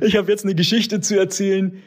Ich 0.01 0.17
habe 0.17 0.31
jetzt 0.31 0.45
eine 0.45 0.55
Geschichte 0.55 1.01
zu 1.01 1.19
erzählen 1.19 1.83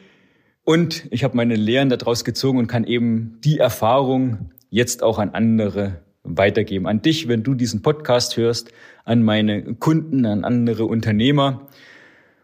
und 0.64 1.06
ich 1.10 1.24
habe 1.24 1.34
meine 1.34 1.56
Lehren 1.56 1.88
daraus 1.88 2.24
gezogen 2.24 2.58
und 2.58 2.66
kann 2.66 2.84
eben 2.84 3.38
die 3.42 3.58
Erfahrung 3.58 4.50
jetzt 4.68 5.02
auch 5.02 5.18
an 5.18 5.30
andere 5.30 6.02
weitergeben. 6.24 6.86
An 6.86 7.00
dich, 7.00 7.26
wenn 7.26 7.42
du 7.42 7.54
diesen 7.54 7.80
Podcast 7.80 8.36
hörst, 8.36 8.70
an 9.06 9.22
meine 9.22 9.74
Kunden, 9.76 10.26
an 10.26 10.44
andere 10.44 10.84
Unternehmer. 10.84 11.66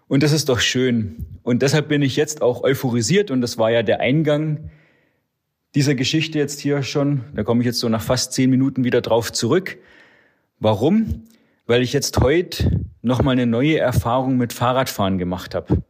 Und 0.08 0.22
das 0.22 0.32
ist 0.32 0.48
doch 0.48 0.60
schön. 0.60 1.26
Und 1.42 1.60
deshalb 1.60 1.88
bin 1.88 2.00
ich 2.00 2.16
jetzt 2.16 2.40
auch 2.40 2.62
euphorisiert 2.62 3.30
und 3.30 3.42
das 3.42 3.58
war 3.58 3.70
ja 3.70 3.82
der 3.82 4.00
Eingang 4.00 4.70
dieser 5.74 5.94
Geschichte 5.94 6.38
jetzt 6.38 6.60
hier 6.60 6.82
schon. 6.82 7.24
Da 7.34 7.42
komme 7.42 7.60
ich 7.60 7.66
jetzt 7.66 7.80
so 7.80 7.90
nach 7.90 8.00
fast 8.00 8.32
zehn 8.32 8.48
Minuten 8.48 8.84
wieder 8.84 9.02
drauf 9.02 9.32
zurück. 9.32 9.76
Warum? 10.58 11.24
Weil 11.66 11.82
ich 11.82 11.92
jetzt 11.92 12.18
heute 12.20 12.86
nochmal 13.02 13.32
eine 13.32 13.46
neue 13.46 13.78
Erfahrung 13.78 14.36
mit 14.36 14.52
Fahrradfahren 14.52 15.18
gemacht 15.18 15.54
habe. 15.54 15.82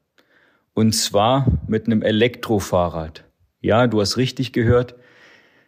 Und 0.75 0.93
zwar 0.93 1.47
mit 1.67 1.87
einem 1.87 2.03
Elektrofahrrad. 2.03 3.25
Ja, 3.61 3.87
du 3.87 4.01
hast 4.01 4.17
richtig 4.17 4.53
gehört. 4.53 4.97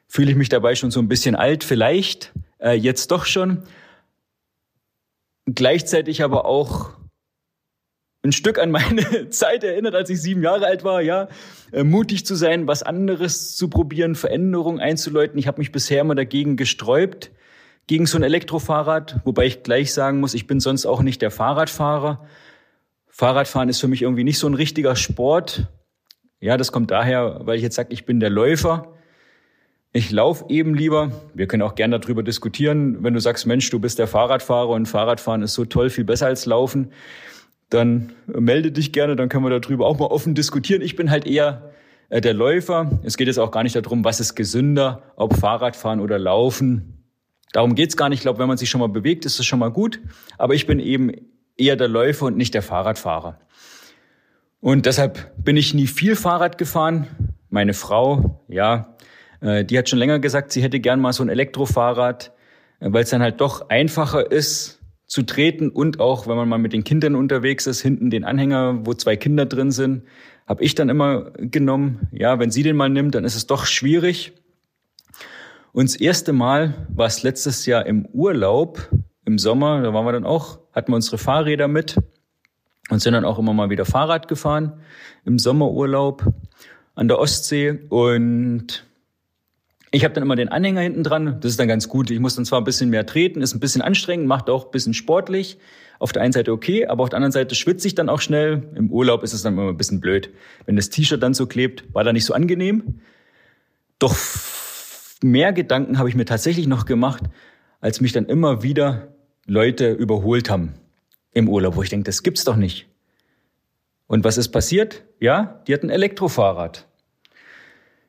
Fühle 0.06 0.30
ich 0.30 0.36
mich 0.36 0.48
dabei 0.48 0.74
schon 0.74 0.90
so 0.90 1.00
ein 1.00 1.08
bisschen 1.08 1.34
alt, 1.34 1.64
vielleicht, 1.64 2.32
äh, 2.58 2.72
jetzt 2.72 3.10
doch 3.10 3.24
schon. 3.24 3.62
Gleichzeitig 5.46 6.22
aber 6.22 6.44
auch 6.44 6.90
ein 8.22 8.32
Stück 8.32 8.58
an 8.58 8.70
meine 8.70 9.28
Zeit 9.30 9.64
erinnert, 9.64 9.94
als 9.94 10.10
ich 10.10 10.20
sieben 10.20 10.42
Jahre 10.42 10.66
alt 10.66 10.84
war, 10.84 11.00
ja, 11.00 11.28
äh, 11.72 11.84
mutig 11.84 12.26
zu 12.26 12.34
sein, 12.34 12.66
was 12.66 12.82
anderes 12.82 13.54
zu 13.54 13.68
probieren, 13.68 14.14
Veränderungen 14.14 14.80
einzuläuten. 14.80 15.38
Ich 15.38 15.46
habe 15.46 15.58
mich 15.58 15.72
bisher 15.72 16.00
immer 16.00 16.14
dagegen 16.14 16.56
gesträubt, 16.56 17.30
gegen 17.88 18.06
so 18.06 18.18
ein 18.18 18.22
Elektrofahrrad, 18.22 19.20
wobei 19.24 19.46
ich 19.46 19.62
gleich 19.64 19.92
sagen 19.92 20.20
muss, 20.20 20.34
ich 20.34 20.46
bin 20.46 20.60
sonst 20.60 20.86
auch 20.86 21.02
nicht 21.02 21.20
der 21.22 21.30
Fahrradfahrer. 21.30 22.24
Fahrradfahren 23.08 23.68
ist 23.68 23.80
für 23.80 23.88
mich 23.88 24.02
irgendwie 24.02 24.24
nicht 24.24 24.38
so 24.38 24.46
ein 24.46 24.54
richtiger 24.54 24.94
Sport. 24.94 25.66
Ja, 26.38 26.56
das 26.56 26.70
kommt 26.70 26.90
daher, 26.90 27.40
weil 27.44 27.56
ich 27.56 27.62
jetzt 27.62 27.74
sage, 27.74 27.88
ich 27.92 28.04
bin 28.04 28.20
der 28.20 28.30
Läufer. 28.30 28.94
Ich 29.90 30.10
laufe 30.10 30.44
eben 30.50 30.74
lieber. 30.74 31.10
Wir 31.32 31.48
können 31.48 31.62
auch 31.62 31.74
gerne 31.74 31.98
darüber 31.98 32.22
diskutieren. 32.22 33.02
Wenn 33.02 33.14
du 33.14 33.20
sagst, 33.20 33.46
Mensch, 33.46 33.68
du 33.70 33.80
bist 33.80 33.98
der 33.98 34.06
Fahrradfahrer 34.06 34.68
und 34.68 34.86
Fahrradfahren 34.86 35.40
ist 35.42 35.54
so 35.54 35.64
toll, 35.64 35.88
viel 35.88 36.04
besser 36.04 36.26
als 36.26 36.44
Laufen, 36.44 36.92
dann 37.70 38.12
melde 38.26 38.70
dich 38.70 38.92
gerne, 38.92 39.16
dann 39.16 39.30
können 39.30 39.44
wir 39.44 39.60
darüber 39.60 39.86
auch 39.86 39.98
mal 39.98 40.06
offen 40.06 40.34
diskutieren. 40.34 40.82
Ich 40.82 40.94
bin 40.94 41.10
halt 41.10 41.26
eher 41.26 41.70
äh, 42.10 42.20
der 42.20 42.34
Läufer. 42.34 43.00
Es 43.02 43.16
geht 43.16 43.28
jetzt 43.28 43.38
auch 43.38 43.50
gar 43.50 43.62
nicht 43.62 43.76
darum, 43.76 44.04
was 44.04 44.20
ist 44.20 44.34
gesünder, 44.34 45.02
ob 45.16 45.34
Fahrradfahren 45.34 46.00
oder 46.00 46.18
Laufen. 46.18 46.97
Darum 47.52 47.74
geht's 47.74 47.96
gar 47.96 48.08
nicht. 48.08 48.18
Ich 48.18 48.22
glaube, 48.22 48.38
wenn 48.38 48.48
man 48.48 48.58
sich 48.58 48.70
schon 48.70 48.80
mal 48.80 48.88
bewegt, 48.88 49.24
ist 49.24 49.38
das 49.38 49.46
schon 49.46 49.58
mal 49.58 49.70
gut. 49.70 50.00
Aber 50.36 50.54
ich 50.54 50.66
bin 50.66 50.80
eben 50.80 51.12
eher 51.56 51.76
der 51.76 51.88
Läufer 51.88 52.26
und 52.26 52.36
nicht 52.36 52.54
der 52.54 52.62
Fahrradfahrer. 52.62 53.38
Und 54.60 54.86
deshalb 54.86 55.32
bin 55.42 55.56
ich 55.56 55.74
nie 55.74 55.86
viel 55.86 56.16
Fahrrad 56.16 56.58
gefahren. 56.58 57.06
Meine 57.50 57.74
Frau, 57.74 58.44
ja, 58.48 58.96
äh, 59.40 59.64
die 59.64 59.78
hat 59.78 59.88
schon 59.88 59.98
länger 59.98 60.18
gesagt, 60.18 60.52
sie 60.52 60.62
hätte 60.62 60.80
gern 60.80 61.00
mal 61.00 61.12
so 61.12 61.22
ein 61.22 61.28
Elektrofahrrad, 61.28 62.32
äh, 62.80 62.92
weil 62.92 63.04
es 63.04 63.10
dann 63.10 63.22
halt 63.22 63.40
doch 63.40 63.68
einfacher 63.70 64.30
ist 64.30 64.80
zu 65.06 65.22
treten 65.22 65.70
und 65.70 66.00
auch, 66.00 66.26
wenn 66.26 66.36
man 66.36 66.48
mal 66.48 66.58
mit 66.58 66.72
den 66.72 66.84
Kindern 66.84 67.14
unterwegs 67.14 67.66
ist, 67.66 67.80
hinten 67.80 68.10
den 68.10 68.24
Anhänger, 68.24 68.80
wo 68.84 68.92
zwei 68.92 69.16
Kinder 69.16 69.46
drin 69.46 69.70
sind, 69.70 70.02
habe 70.46 70.62
ich 70.62 70.74
dann 70.74 70.88
immer 70.88 71.30
genommen. 71.36 72.08
Ja, 72.12 72.38
wenn 72.38 72.50
sie 72.50 72.62
den 72.62 72.76
mal 72.76 72.90
nimmt, 72.90 73.14
dann 73.14 73.24
ist 73.24 73.34
es 73.34 73.46
doch 73.46 73.64
schwierig. 73.64 74.34
Und 75.72 75.88
das 75.88 75.96
erste 75.96 76.32
Mal 76.32 76.86
war 76.88 77.06
es 77.06 77.22
letztes 77.22 77.66
Jahr 77.66 77.86
im 77.86 78.06
Urlaub, 78.06 78.90
im 79.24 79.38
Sommer, 79.38 79.82
da 79.82 79.92
waren 79.92 80.06
wir 80.06 80.12
dann 80.12 80.24
auch, 80.24 80.58
hatten 80.72 80.92
wir 80.92 80.96
unsere 80.96 81.18
Fahrräder 81.18 81.68
mit 81.68 81.96
und 82.88 83.00
sind 83.00 83.12
dann 83.12 83.24
auch 83.24 83.38
immer 83.38 83.52
mal 83.52 83.70
wieder 83.70 83.84
Fahrrad 83.84 84.28
gefahren 84.28 84.80
im 85.24 85.38
Sommerurlaub 85.38 86.24
an 86.94 87.08
der 87.08 87.18
Ostsee 87.18 87.78
und 87.90 88.84
ich 89.90 90.04
habe 90.04 90.12
dann 90.12 90.22
immer 90.22 90.36
den 90.36 90.48
Anhänger 90.48 90.82
hinten 90.82 91.02
dran. 91.02 91.38
Das 91.40 91.52
ist 91.52 91.60
dann 91.60 91.68
ganz 91.68 91.88
gut. 91.88 92.10
Ich 92.10 92.20
muss 92.20 92.34
dann 92.34 92.44
zwar 92.44 92.60
ein 92.60 92.64
bisschen 92.64 92.90
mehr 92.90 93.06
treten, 93.06 93.40
ist 93.40 93.54
ein 93.54 93.60
bisschen 93.60 93.80
anstrengend, 93.80 94.26
macht 94.26 94.50
auch 94.50 94.66
ein 94.66 94.70
bisschen 94.70 94.92
sportlich. 94.92 95.58
Auf 95.98 96.12
der 96.12 96.22
einen 96.22 96.32
Seite 96.32 96.52
okay, 96.52 96.86
aber 96.86 97.02
auf 97.02 97.08
der 97.08 97.16
anderen 97.16 97.32
Seite 97.32 97.54
schwitze 97.54 97.88
ich 97.88 97.94
dann 97.94 98.08
auch 98.08 98.20
schnell. 98.20 98.68
Im 98.74 98.90
Urlaub 98.90 99.22
ist 99.22 99.32
es 99.32 99.42
dann 99.42 99.54
immer 99.54 99.68
ein 99.68 99.76
bisschen 99.76 100.00
blöd. 100.00 100.30
Wenn 100.66 100.76
das 100.76 100.90
T-Shirt 100.90 101.22
dann 101.22 101.34
so 101.34 101.46
klebt, 101.46 101.92
war 101.94 102.04
da 102.04 102.12
nicht 102.12 102.26
so 102.26 102.34
angenehm. 102.34 103.00
Doch 103.98 104.14
mehr 105.22 105.52
Gedanken 105.52 105.98
habe 105.98 106.08
ich 106.08 106.14
mir 106.14 106.24
tatsächlich 106.24 106.66
noch 106.66 106.84
gemacht, 106.84 107.24
als 107.80 108.00
mich 108.00 108.12
dann 108.12 108.26
immer 108.26 108.62
wieder 108.62 109.08
Leute 109.46 109.92
überholt 109.92 110.50
haben 110.50 110.74
im 111.32 111.48
Urlaub, 111.48 111.76
wo 111.76 111.82
ich 111.82 111.90
denke, 111.90 112.04
das 112.04 112.22
gibt's 112.22 112.44
doch 112.44 112.56
nicht. 112.56 112.88
Und 114.06 114.24
was 114.24 114.38
ist 114.38 114.48
passiert? 114.48 115.04
Ja, 115.20 115.62
die 115.66 115.74
hatten 115.74 115.86
ein 115.86 115.94
Elektrofahrrad. 115.94 116.86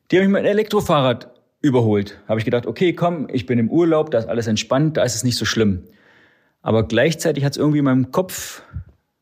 Die 0.10 0.18
haben 0.18 0.24
mich 0.24 0.32
mit 0.32 0.39
einem 0.39 0.51
Elektrofahrrad 0.51 1.34
überholt. 1.62 2.20
Habe 2.28 2.39
ich 2.39 2.46
gedacht, 2.46 2.66
okay, 2.66 2.94
komm, 2.94 3.28
ich 3.32 3.46
bin 3.46 3.60
im 3.60 3.70
Urlaub, 3.70 4.12
da 4.12 4.20
ist 4.20 4.28
alles 4.28 4.48
entspannt, 4.48 4.98
da 4.98 5.04
ist 5.04 5.16
es 5.16 5.24
nicht 5.24 5.38
so 5.38 5.46
schlimm. 5.46 5.84
Aber 6.62 6.88
gleichzeitig 6.88 7.44
hat 7.44 7.54
es 7.54 7.58
irgendwie 7.58 7.80
in 7.80 7.86
meinem 7.86 8.12
Kopf 8.12 8.63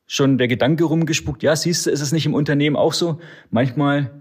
schon 0.06 0.38
der 0.38 0.48
Gedanke 0.48 0.86
rumgespuckt, 0.86 1.44
ja, 1.44 1.56
siehst 1.56 1.86
du, 1.86 1.92
ist 1.92 2.02
es 2.02 2.12
nicht 2.12 2.26
im 2.26 2.34
Unternehmen 2.34 2.76
auch 2.76 2.94
so? 2.94 3.20
Manchmal 3.50 4.12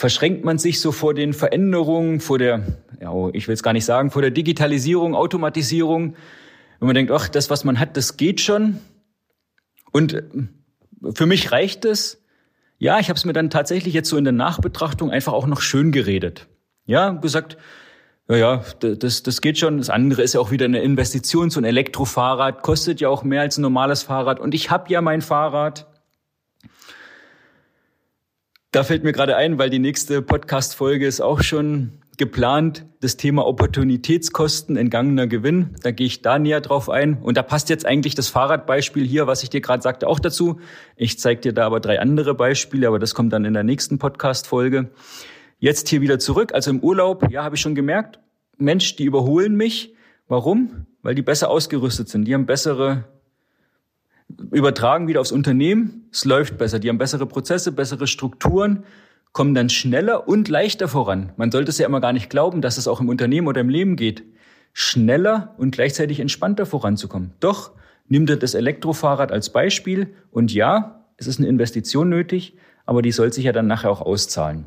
verschränkt 0.00 0.46
man 0.46 0.56
sich 0.56 0.80
so 0.80 0.92
vor 0.92 1.12
den 1.12 1.34
Veränderungen, 1.34 2.20
vor 2.20 2.38
der, 2.38 2.62
ja, 3.02 3.10
oh, 3.10 3.28
ich 3.34 3.48
will 3.48 3.52
es 3.52 3.62
gar 3.62 3.74
nicht 3.74 3.84
sagen, 3.84 4.10
vor 4.10 4.22
der 4.22 4.30
Digitalisierung, 4.30 5.14
Automatisierung. 5.14 6.14
Wenn 6.78 6.86
man 6.86 6.94
denkt, 6.94 7.12
ach, 7.12 7.28
das, 7.28 7.50
was 7.50 7.64
man 7.64 7.78
hat, 7.78 7.98
das 7.98 8.16
geht 8.16 8.40
schon. 8.40 8.78
Und 9.92 10.14
äh, 10.14 10.22
für 11.14 11.26
mich 11.26 11.52
reicht 11.52 11.84
es. 11.84 12.24
Ja, 12.78 12.98
ich 12.98 13.10
habe 13.10 13.18
es 13.18 13.26
mir 13.26 13.34
dann 13.34 13.50
tatsächlich 13.50 13.92
jetzt 13.92 14.08
so 14.08 14.16
in 14.16 14.24
der 14.24 14.32
Nachbetrachtung 14.32 15.10
einfach 15.10 15.34
auch 15.34 15.46
noch 15.46 15.60
schön 15.60 15.92
geredet. 15.92 16.48
Ja, 16.86 17.10
gesagt, 17.10 17.58
ja, 18.26 18.36
ja, 18.36 18.64
das, 18.80 19.22
das 19.22 19.42
geht 19.42 19.58
schon. 19.58 19.76
Das 19.76 19.90
andere 19.90 20.22
ist 20.22 20.32
ja 20.32 20.40
auch 20.40 20.50
wieder 20.50 20.64
eine 20.64 20.80
Investition. 20.80 21.50
So 21.50 21.60
ein 21.60 21.64
Elektrofahrrad 21.64 22.62
kostet 22.62 23.02
ja 23.02 23.10
auch 23.10 23.22
mehr 23.22 23.42
als 23.42 23.58
ein 23.58 23.62
normales 23.62 24.02
Fahrrad. 24.04 24.40
Und 24.40 24.54
ich 24.54 24.70
habe 24.70 24.90
ja 24.90 25.02
mein 25.02 25.20
Fahrrad. 25.20 25.88
Da 28.72 28.84
fällt 28.84 29.02
mir 29.02 29.10
gerade 29.10 29.34
ein, 29.34 29.58
weil 29.58 29.68
die 29.68 29.80
nächste 29.80 30.22
Podcast-Folge 30.22 31.04
ist 31.04 31.20
auch 31.20 31.42
schon 31.42 31.90
geplant, 32.18 32.86
das 33.00 33.16
Thema 33.16 33.44
Opportunitätskosten, 33.44 34.76
entgangener 34.76 35.26
Gewinn. 35.26 35.74
Da 35.82 35.90
gehe 35.90 36.06
ich 36.06 36.22
da 36.22 36.38
näher 36.38 36.60
drauf 36.60 36.88
ein. 36.88 37.20
Und 37.20 37.36
da 37.36 37.42
passt 37.42 37.68
jetzt 37.68 37.84
eigentlich 37.84 38.14
das 38.14 38.28
Fahrradbeispiel 38.28 39.04
hier, 39.04 39.26
was 39.26 39.42
ich 39.42 39.50
dir 39.50 39.60
gerade 39.60 39.82
sagte, 39.82 40.06
auch 40.06 40.20
dazu. 40.20 40.60
Ich 40.94 41.18
zeige 41.18 41.40
dir 41.40 41.52
da 41.52 41.66
aber 41.66 41.80
drei 41.80 41.98
andere 41.98 42.34
Beispiele, 42.34 42.86
aber 42.86 43.00
das 43.00 43.12
kommt 43.12 43.32
dann 43.32 43.44
in 43.44 43.54
der 43.54 43.64
nächsten 43.64 43.98
Podcast-Folge. 43.98 44.90
Jetzt 45.58 45.88
hier 45.88 46.00
wieder 46.00 46.20
zurück, 46.20 46.54
also 46.54 46.70
im 46.70 46.78
Urlaub, 46.78 47.28
ja, 47.28 47.42
habe 47.42 47.56
ich 47.56 47.60
schon 47.60 47.74
gemerkt, 47.74 48.20
Mensch, 48.56 48.94
die 48.94 49.04
überholen 49.04 49.56
mich. 49.56 49.96
Warum? 50.28 50.86
Weil 51.02 51.16
die 51.16 51.22
besser 51.22 51.50
ausgerüstet 51.50 52.08
sind. 52.08 52.24
Die 52.24 52.34
haben 52.34 52.46
bessere, 52.46 53.08
übertragen 54.50 55.08
wieder 55.08 55.20
aufs 55.20 55.32
Unternehmen, 55.32 56.08
es 56.12 56.24
läuft 56.24 56.58
besser. 56.58 56.78
Die 56.78 56.88
haben 56.88 56.98
bessere 56.98 57.26
Prozesse, 57.26 57.72
bessere 57.72 58.06
Strukturen, 58.06 58.84
kommen 59.32 59.54
dann 59.54 59.70
schneller 59.70 60.28
und 60.28 60.48
leichter 60.48 60.88
voran. 60.88 61.32
Man 61.36 61.50
sollte 61.50 61.70
es 61.70 61.78
ja 61.78 61.86
immer 61.86 62.00
gar 62.00 62.12
nicht 62.12 62.30
glauben, 62.30 62.62
dass 62.62 62.78
es 62.78 62.88
auch 62.88 63.00
im 63.00 63.08
Unternehmen 63.08 63.46
oder 63.46 63.60
im 63.60 63.68
Leben 63.68 63.96
geht. 63.96 64.24
Schneller 64.72 65.54
und 65.58 65.72
gleichzeitig 65.72 66.20
entspannter 66.20 66.66
voranzukommen. 66.66 67.32
Doch, 67.40 67.72
nimm 68.08 68.26
dir 68.26 68.36
das 68.36 68.54
Elektrofahrrad 68.54 69.32
als 69.32 69.50
Beispiel 69.50 70.14
und 70.30 70.52
ja, 70.52 71.04
es 71.16 71.26
ist 71.26 71.38
eine 71.38 71.48
Investition 71.48 72.08
nötig, 72.08 72.56
aber 72.86 73.02
die 73.02 73.12
soll 73.12 73.32
sich 73.32 73.44
ja 73.44 73.52
dann 73.52 73.66
nachher 73.66 73.90
auch 73.90 74.00
auszahlen. 74.00 74.64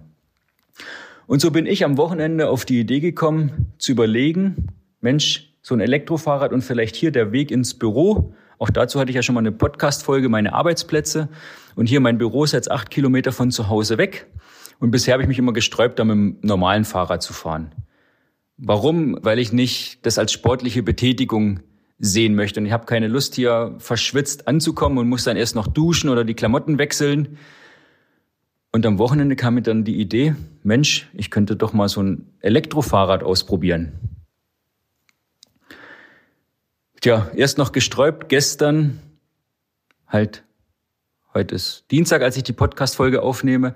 Und 1.25 1.41
so 1.41 1.51
bin 1.51 1.65
ich 1.65 1.85
am 1.85 1.97
Wochenende 1.97 2.49
auf 2.49 2.65
die 2.65 2.79
Idee 2.79 2.99
gekommen, 2.99 3.73
zu 3.77 3.91
überlegen, 3.91 4.67
Mensch, 5.01 5.53
so 5.61 5.73
ein 5.73 5.79
Elektrofahrrad 5.79 6.51
und 6.51 6.61
vielleicht 6.61 6.95
hier 6.95 7.11
der 7.11 7.31
Weg 7.31 7.49
ins 7.49 7.73
Büro. 7.73 8.33
Auch 8.59 8.69
dazu 8.69 8.99
hatte 8.99 9.09
ich 9.09 9.15
ja 9.15 9.23
schon 9.23 9.35
mal 9.35 9.39
eine 9.39 9.51
Podcast-Folge, 9.51 10.29
meine 10.29 10.53
Arbeitsplätze. 10.53 11.29
Und 11.75 11.87
hier 11.87 11.99
mein 11.99 12.17
Büro 12.17 12.43
ist 12.43 12.51
jetzt 12.51 12.71
acht 12.71 12.89
Kilometer 12.89 13.31
von 13.31 13.51
zu 13.51 13.69
Hause 13.69 13.97
weg. 13.97 14.27
Und 14.79 14.91
bisher 14.91 15.13
habe 15.13 15.23
ich 15.23 15.29
mich 15.29 15.39
immer 15.39 15.53
gesträubt, 15.53 15.99
da 15.99 16.03
mit 16.03 16.15
dem 16.15 16.37
normalen 16.41 16.85
Fahrrad 16.85 17.21
zu 17.21 17.33
fahren. 17.33 17.71
Warum? 18.57 19.17
Weil 19.21 19.39
ich 19.39 19.51
nicht 19.53 20.05
das 20.05 20.17
als 20.17 20.31
sportliche 20.31 20.83
Betätigung 20.83 21.61
sehen 21.99 22.35
möchte. 22.35 22.59
Und 22.59 22.65
ich 22.65 22.71
habe 22.71 22.85
keine 22.85 23.07
Lust, 23.07 23.35
hier 23.35 23.75
verschwitzt 23.77 24.47
anzukommen 24.47 24.97
und 24.97 25.07
muss 25.07 25.23
dann 25.23 25.37
erst 25.37 25.55
noch 25.55 25.67
duschen 25.67 26.09
oder 26.09 26.23
die 26.23 26.33
Klamotten 26.33 26.77
wechseln. 26.77 27.37
Und 28.71 28.85
am 28.85 28.97
Wochenende 28.97 29.35
kam 29.35 29.55
mir 29.55 29.61
dann 29.61 29.83
die 29.83 29.99
Idee, 29.99 30.35
Mensch, 30.63 31.09
ich 31.13 31.29
könnte 31.29 31.55
doch 31.55 31.73
mal 31.73 31.87
so 31.87 32.01
ein 32.01 32.33
Elektrofahrrad 32.39 33.23
ausprobieren. 33.23 34.12
Tja, 37.03 37.29
erst 37.35 37.57
noch 37.57 37.73
gesträubt, 37.73 38.29
gestern, 38.29 39.01
halt, 40.07 40.45
heute 41.33 41.53
ist 41.53 41.83
Dienstag, 41.91 42.21
als 42.21 42.37
ich 42.37 42.43
die 42.43 42.53
Podcast-Folge 42.53 43.21
aufnehme, 43.21 43.75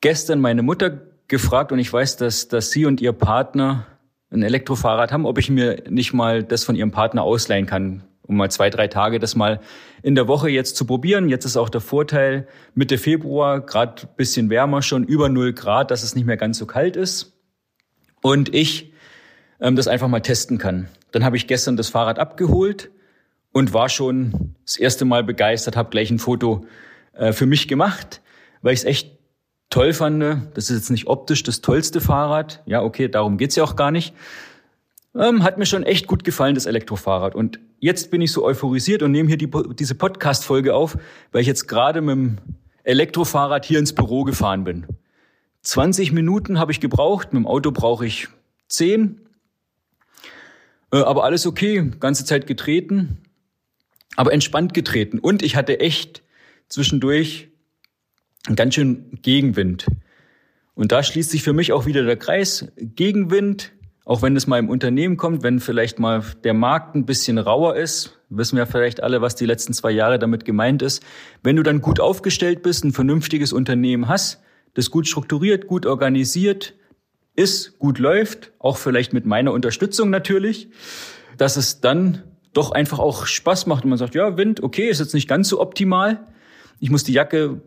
gestern 0.00 0.40
meine 0.40 0.62
Mutter 0.62 1.02
gefragt 1.28 1.70
und 1.70 1.78
ich 1.78 1.92
weiß, 1.92 2.16
dass, 2.16 2.48
dass 2.48 2.72
sie 2.72 2.84
und 2.84 3.00
ihr 3.00 3.12
Partner 3.12 3.86
ein 4.32 4.42
Elektrofahrrad 4.42 5.12
haben, 5.12 5.24
ob 5.24 5.38
ich 5.38 5.48
mir 5.48 5.84
nicht 5.88 6.12
mal 6.12 6.42
das 6.42 6.64
von 6.64 6.74
ihrem 6.74 6.90
Partner 6.90 7.22
ausleihen 7.22 7.66
kann 7.66 8.02
um 8.22 8.38
mal 8.38 8.50
zwei, 8.50 8.68
drei 8.68 8.88
Tage 8.88 9.20
das 9.20 9.36
mal 9.36 9.60
in 10.02 10.16
der 10.16 10.26
Woche 10.26 10.48
jetzt 10.48 10.74
zu 10.74 10.84
probieren. 10.84 11.28
Jetzt 11.28 11.44
ist 11.44 11.56
auch 11.56 11.68
der 11.68 11.80
Vorteil 11.80 12.48
Mitte 12.74 12.98
Februar, 12.98 13.60
gerade 13.60 14.08
bisschen 14.16 14.50
wärmer 14.50 14.82
schon, 14.82 15.04
über 15.04 15.28
null 15.28 15.52
Grad, 15.52 15.92
dass 15.92 16.02
es 16.02 16.16
nicht 16.16 16.26
mehr 16.26 16.36
ganz 16.36 16.58
so 16.58 16.66
kalt 16.66 16.96
ist. 16.96 17.38
Und 18.20 18.52
ich 18.52 18.92
ähm, 19.60 19.76
das 19.76 19.86
einfach 19.86 20.08
mal 20.08 20.20
testen 20.20 20.58
kann. 20.58 20.88
Dann 21.16 21.24
habe 21.24 21.38
ich 21.38 21.46
gestern 21.46 21.78
das 21.78 21.88
Fahrrad 21.88 22.18
abgeholt 22.18 22.90
und 23.50 23.72
war 23.72 23.88
schon 23.88 24.54
das 24.66 24.76
erste 24.76 25.06
Mal 25.06 25.24
begeistert, 25.24 25.74
habe 25.74 25.88
gleich 25.88 26.10
ein 26.10 26.18
Foto 26.18 26.66
äh, 27.14 27.32
für 27.32 27.46
mich 27.46 27.68
gemacht, 27.68 28.20
weil 28.60 28.74
ich 28.74 28.80
es 28.80 28.84
echt 28.84 29.16
toll 29.70 29.94
fand. 29.94 30.22
Das 30.52 30.68
ist 30.68 30.76
jetzt 30.76 30.90
nicht 30.90 31.06
optisch 31.06 31.42
das 31.42 31.62
tollste 31.62 32.02
Fahrrad. 32.02 32.62
Ja, 32.66 32.82
okay, 32.82 33.08
darum 33.08 33.38
geht's 33.38 33.56
ja 33.56 33.64
auch 33.64 33.76
gar 33.76 33.90
nicht. 33.90 34.14
Ähm, 35.14 35.42
hat 35.42 35.56
mir 35.56 35.64
schon 35.64 35.84
echt 35.84 36.06
gut 36.06 36.22
gefallen, 36.22 36.54
das 36.54 36.66
Elektrofahrrad. 36.66 37.34
Und 37.34 37.60
jetzt 37.80 38.10
bin 38.10 38.20
ich 38.20 38.30
so 38.30 38.44
euphorisiert 38.44 39.02
und 39.02 39.10
nehme 39.10 39.30
hier 39.30 39.38
die, 39.38 39.50
diese 39.74 39.94
Podcast-Folge 39.94 40.74
auf, 40.74 40.98
weil 41.32 41.40
ich 41.40 41.46
jetzt 41.46 41.66
gerade 41.66 42.02
mit 42.02 42.14
dem 42.14 42.38
Elektrofahrrad 42.84 43.64
hier 43.64 43.78
ins 43.78 43.94
Büro 43.94 44.24
gefahren 44.24 44.64
bin. 44.64 44.84
20 45.62 46.12
Minuten 46.12 46.58
habe 46.58 46.72
ich 46.72 46.80
gebraucht, 46.80 47.32
mit 47.32 47.42
dem 47.42 47.46
Auto 47.46 47.70
brauche 47.70 48.04
ich 48.04 48.28
10. 48.68 49.22
Äh, 50.96 51.02
aber 51.02 51.24
alles 51.24 51.46
okay, 51.46 51.90
ganze 52.00 52.24
Zeit 52.24 52.46
getreten. 52.46 53.18
aber 54.18 54.32
entspannt 54.32 54.72
getreten. 54.72 55.18
Und 55.18 55.42
ich 55.42 55.56
hatte 55.56 55.78
echt 55.78 56.22
zwischendurch 56.68 57.48
einen 58.46 58.56
ganz 58.56 58.74
schön 58.74 59.18
Gegenwind. 59.20 59.86
Und 60.74 60.90
da 60.90 61.02
schließt 61.02 61.30
sich 61.30 61.42
für 61.42 61.52
mich 61.52 61.72
auch 61.72 61.84
wieder 61.84 62.02
der 62.02 62.16
Kreis. 62.16 62.72
Gegenwind, 62.78 63.72
auch 64.06 64.22
wenn 64.22 64.34
es 64.34 64.46
mal 64.46 64.58
im 64.58 64.70
Unternehmen 64.70 65.18
kommt, 65.18 65.42
wenn 65.42 65.60
vielleicht 65.60 65.98
mal 65.98 66.22
der 66.44 66.54
Markt 66.54 66.94
ein 66.94 67.04
bisschen 67.04 67.36
rauer 67.36 67.76
ist, 67.76 68.18
wissen 68.30 68.56
wir 68.56 68.66
vielleicht 68.66 69.02
alle, 69.02 69.20
was 69.20 69.34
die 69.34 69.44
letzten 69.44 69.74
zwei 69.74 69.90
Jahre 69.90 70.18
damit 70.18 70.46
gemeint 70.46 70.80
ist. 70.80 71.02
Wenn 71.42 71.56
du 71.56 71.62
dann 71.62 71.82
gut 71.82 72.00
aufgestellt 72.00 72.62
bist, 72.62 72.84
ein 72.84 72.92
vernünftiges 72.92 73.52
Unternehmen 73.52 74.08
hast, 74.08 74.40
das 74.72 74.90
gut 74.90 75.06
strukturiert, 75.06 75.66
gut 75.66 75.84
organisiert 75.84 76.72
ist, 77.36 77.78
gut 77.78 77.98
läuft, 77.98 78.52
auch 78.58 78.78
vielleicht 78.78 79.12
mit 79.12 79.26
meiner 79.26 79.52
Unterstützung 79.52 80.10
natürlich, 80.10 80.68
dass 81.36 81.56
es 81.56 81.80
dann 81.80 82.22
doch 82.52 82.72
einfach 82.72 82.98
auch 82.98 83.26
Spaß 83.26 83.66
macht 83.66 83.84
und 83.84 83.90
man 83.90 83.98
sagt, 83.98 84.14
ja, 84.14 84.36
Wind, 84.36 84.62
okay, 84.62 84.88
ist 84.88 84.98
jetzt 84.98 85.14
nicht 85.14 85.28
ganz 85.28 85.48
so 85.48 85.60
optimal. 85.60 86.26
Ich 86.80 86.90
muss 86.90 87.04
die 87.04 87.12
Jacke 87.12 87.60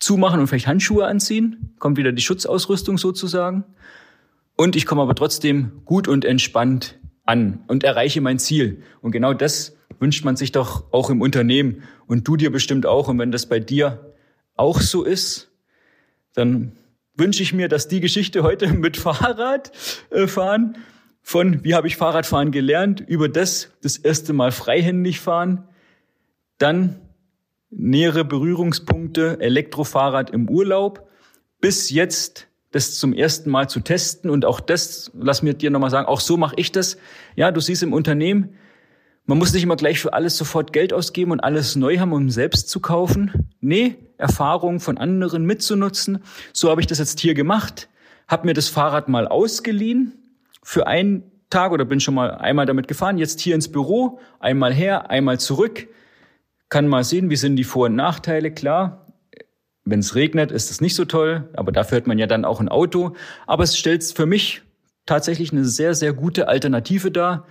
zumachen 0.00 0.40
und 0.40 0.48
vielleicht 0.48 0.66
Handschuhe 0.66 1.06
anziehen, 1.06 1.74
kommt 1.78 1.96
wieder 1.96 2.12
die 2.12 2.22
Schutzausrüstung 2.22 2.98
sozusagen. 2.98 3.64
Und 4.56 4.74
ich 4.74 4.86
komme 4.86 5.02
aber 5.02 5.14
trotzdem 5.14 5.82
gut 5.84 6.08
und 6.08 6.24
entspannt 6.24 6.98
an 7.24 7.62
und 7.68 7.84
erreiche 7.84 8.20
mein 8.20 8.38
Ziel. 8.38 8.82
Und 9.00 9.12
genau 9.12 9.34
das 9.34 9.76
wünscht 10.00 10.24
man 10.24 10.36
sich 10.36 10.50
doch 10.50 10.92
auch 10.92 11.10
im 11.10 11.20
Unternehmen 11.20 11.84
und 12.06 12.26
du 12.26 12.36
dir 12.36 12.50
bestimmt 12.50 12.86
auch. 12.86 13.08
Und 13.08 13.18
wenn 13.18 13.30
das 13.30 13.46
bei 13.46 13.60
dir 13.60 14.14
auch 14.56 14.80
so 14.80 15.04
ist, 15.04 15.50
dann 16.34 16.72
wünsche 17.18 17.42
ich 17.42 17.52
mir, 17.52 17.68
dass 17.68 17.88
die 17.88 18.00
Geschichte 18.00 18.42
heute 18.42 18.68
mit 18.72 18.96
Fahrrad 18.96 19.72
äh, 20.10 20.26
fahren, 20.26 20.78
von 21.22 21.62
wie 21.64 21.74
habe 21.74 21.88
ich 21.88 21.96
Fahrradfahren 21.96 22.52
gelernt, 22.52 23.00
über 23.06 23.28
das 23.28 23.70
das 23.82 23.98
erste 23.98 24.32
Mal 24.32 24.50
freihändig 24.50 25.20
fahren, 25.20 25.68
dann 26.56 27.00
nähere 27.70 28.24
Berührungspunkte 28.24 29.38
Elektrofahrrad 29.40 30.30
im 30.30 30.48
Urlaub, 30.48 31.06
bis 31.60 31.90
jetzt 31.90 32.46
das 32.70 32.98
zum 32.98 33.12
ersten 33.12 33.50
Mal 33.50 33.68
zu 33.68 33.80
testen 33.80 34.30
und 34.30 34.44
auch 34.44 34.60
das, 34.60 35.10
lass 35.14 35.42
mir 35.42 35.54
dir 35.54 35.70
nochmal 35.70 35.90
sagen, 35.90 36.06
auch 36.06 36.20
so 36.20 36.36
mache 36.36 36.54
ich 36.56 36.72
das. 36.72 36.98
Ja, 37.34 37.50
du 37.50 37.60
siehst 37.60 37.82
im 37.82 37.92
Unternehmen, 37.92 38.54
man 39.28 39.36
muss 39.36 39.52
nicht 39.52 39.62
immer 39.62 39.76
gleich 39.76 40.00
für 40.00 40.14
alles 40.14 40.38
sofort 40.38 40.72
Geld 40.72 40.94
ausgeben 40.94 41.32
und 41.32 41.40
alles 41.40 41.76
neu 41.76 41.98
haben, 41.98 42.14
um 42.14 42.30
selbst 42.30 42.70
zu 42.70 42.80
kaufen. 42.80 43.50
Nee, 43.60 43.96
Erfahrungen 44.16 44.80
von 44.80 44.96
anderen 44.96 45.44
mitzunutzen. 45.44 46.20
So 46.54 46.70
habe 46.70 46.80
ich 46.80 46.86
das 46.86 46.98
jetzt 46.98 47.20
hier 47.20 47.34
gemacht, 47.34 47.90
habe 48.26 48.46
mir 48.46 48.54
das 48.54 48.70
Fahrrad 48.70 49.08
mal 49.08 49.28
ausgeliehen 49.28 50.14
für 50.62 50.86
einen 50.86 51.30
Tag 51.50 51.72
oder 51.72 51.84
bin 51.84 52.00
schon 52.00 52.14
mal 52.14 52.30
einmal 52.36 52.64
damit 52.64 52.88
gefahren, 52.88 53.18
jetzt 53.18 53.40
hier 53.40 53.54
ins 53.54 53.70
Büro, 53.70 54.18
einmal 54.40 54.72
her, 54.72 55.10
einmal 55.10 55.38
zurück. 55.38 55.88
Kann 56.70 56.88
mal 56.88 57.04
sehen, 57.04 57.28
wie 57.28 57.36
sind 57.36 57.56
die 57.56 57.64
Vor- 57.64 57.86
und 57.86 57.96
Nachteile, 57.96 58.50
klar. 58.50 59.04
Wenn 59.84 60.00
es 60.00 60.14
regnet, 60.14 60.50
ist 60.50 60.70
es 60.70 60.80
nicht 60.80 60.94
so 60.94 61.04
toll, 61.04 61.50
aber 61.52 61.70
dafür 61.70 61.98
hat 61.98 62.06
man 62.06 62.18
ja 62.18 62.26
dann 62.26 62.46
auch 62.46 62.60
ein 62.60 62.70
Auto. 62.70 63.14
Aber 63.46 63.64
es 63.64 63.76
stellt 63.76 64.04
für 64.04 64.26
mich 64.26 64.62
tatsächlich 65.04 65.52
eine 65.52 65.66
sehr, 65.66 65.94
sehr 65.94 66.14
gute 66.14 66.48
Alternative 66.48 67.10
dar. 67.10 67.46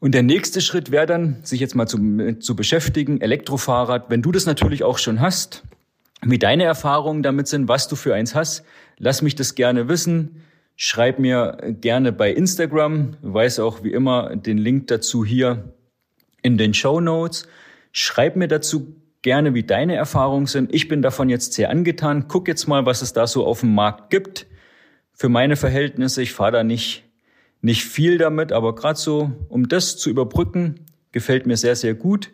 Und 0.00 0.12
der 0.12 0.22
nächste 0.22 0.60
Schritt 0.60 0.90
wäre 0.90 1.06
dann, 1.06 1.38
sich 1.42 1.60
jetzt 1.60 1.74
mal 1.74 1.86
zu, 1.86 1.98
zu 2.38 2.54
beschäftigen, 2.54 3.20
Elektrofahrrad. 3.20 4.10
Wenn 4.10 4.22
du 4.22 4.30
das 4.30 4.46
natürlich 4.46 4.84
auch 4.84 4.98
schon 4.98 5.20
hast, 5.20 5.64
wie 6.22 6.38
deine 6.38 6.64
Erfahrungen 6.64 7.22
damit 7.22 7.48
sind, 7.48 7.68
was 7.68 7.88
du 7.88 7.96
für 7.96 8.14
eins 8.14 8.34
hast, 8.34 8.64
lass 8.98 9.22
mich 9.22 9.34
das 9.34 9.54
gerne 9.54 9.88
wissen. 9.88 10.42
Schreib 10.76 11.18
mir 11.18 11.58
gerne 11.80 12.12
bei 12.12 12.32
Instagram. 12.32 13.16
Du 13.20 13.34
weißt 13.34 13.58
auch 13.58 13.82
wie 13.82 13.92
immer 13.92 14.36
den 14.36 14.58
Link 14.58 14.86
dazu 14.86 15.24
hier 15.24 15.74
in 16.42 16.56
den 16.58 16.74
Show 16.74 17.00
Notes. 17.00 17.48
Schreib 17.90 18.36
mir 18.36 18.46
dazu 18.46 18.94
gerne, 19.22 19.54
wie 19.54 19.64
deine 19.64 19.96
Erfahrungen 19.96 20.46
sind. 20.46 20.72
Ich 20.72 20.86
bin 20.86 21.02
davon 21.02 21.28
jetzt 21.28 21.54
sehr 21.54 21.70
angetan. 21.70 22.26
Guck 22.28 22.46
jetzt 22.46 22.68
mal, 22.68 22.86
was 22.86 23.02
es 23.02 23.12
da 23.12 23.26
so 23.26 23.44
auf 23.44 23.60
dem 23.60 23.74
Markt 23.74 24.10
gibt. 24.10 24.46
Für 25.12 25.28
meine 25.28 25.56
Verhältnisse, 25.56 26.22
ich 26.22 26.32
fahre 26.32 26.52
da 26.52 26.62
nicht 26.62 27.07
nicht 27.60 27.84
viel 27.84 28.18
damit, 28.18 28.52
aber 28.52 28.74
gerade 28.74 28.98
so, 28.98 29.32
um 29.48 29.68
das 29.68 29.96
zu 29.96 30.10
überbrücken, 30.10 30.86
gefällt 31.12 31.46
mir 31.46 31.56
sehr, 31.56 31.76
sehr 31.76 31.94
gut. 31.94 32.30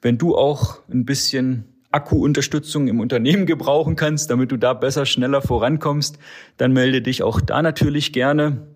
Wenn 0.00 0.18
du 0.18 0.36
auch 0.36 0.78
ein 0.88 1.04
bisschen 1.04 1.64
Akkuunterstützung 1.90 2.88
im 2.88 3.00
Unternehmen 3.00 3.46
gebrauchen 3.46 3.96
kannst, 3.96 4.30
damit 4.30 4.52
du 4.52 4.56
da 4.56 4.74
besser, 4.74 5.06
schneller 5.06 5.42
vorankommst, 5.42 6.18
dann 6.56 6.72
melde 6.72 7.02
dich 7.02 7.22
auch 7.22 7.40
da 7.40 7.62
natürlich 7.62 8.12
gerne. 8.12 8.66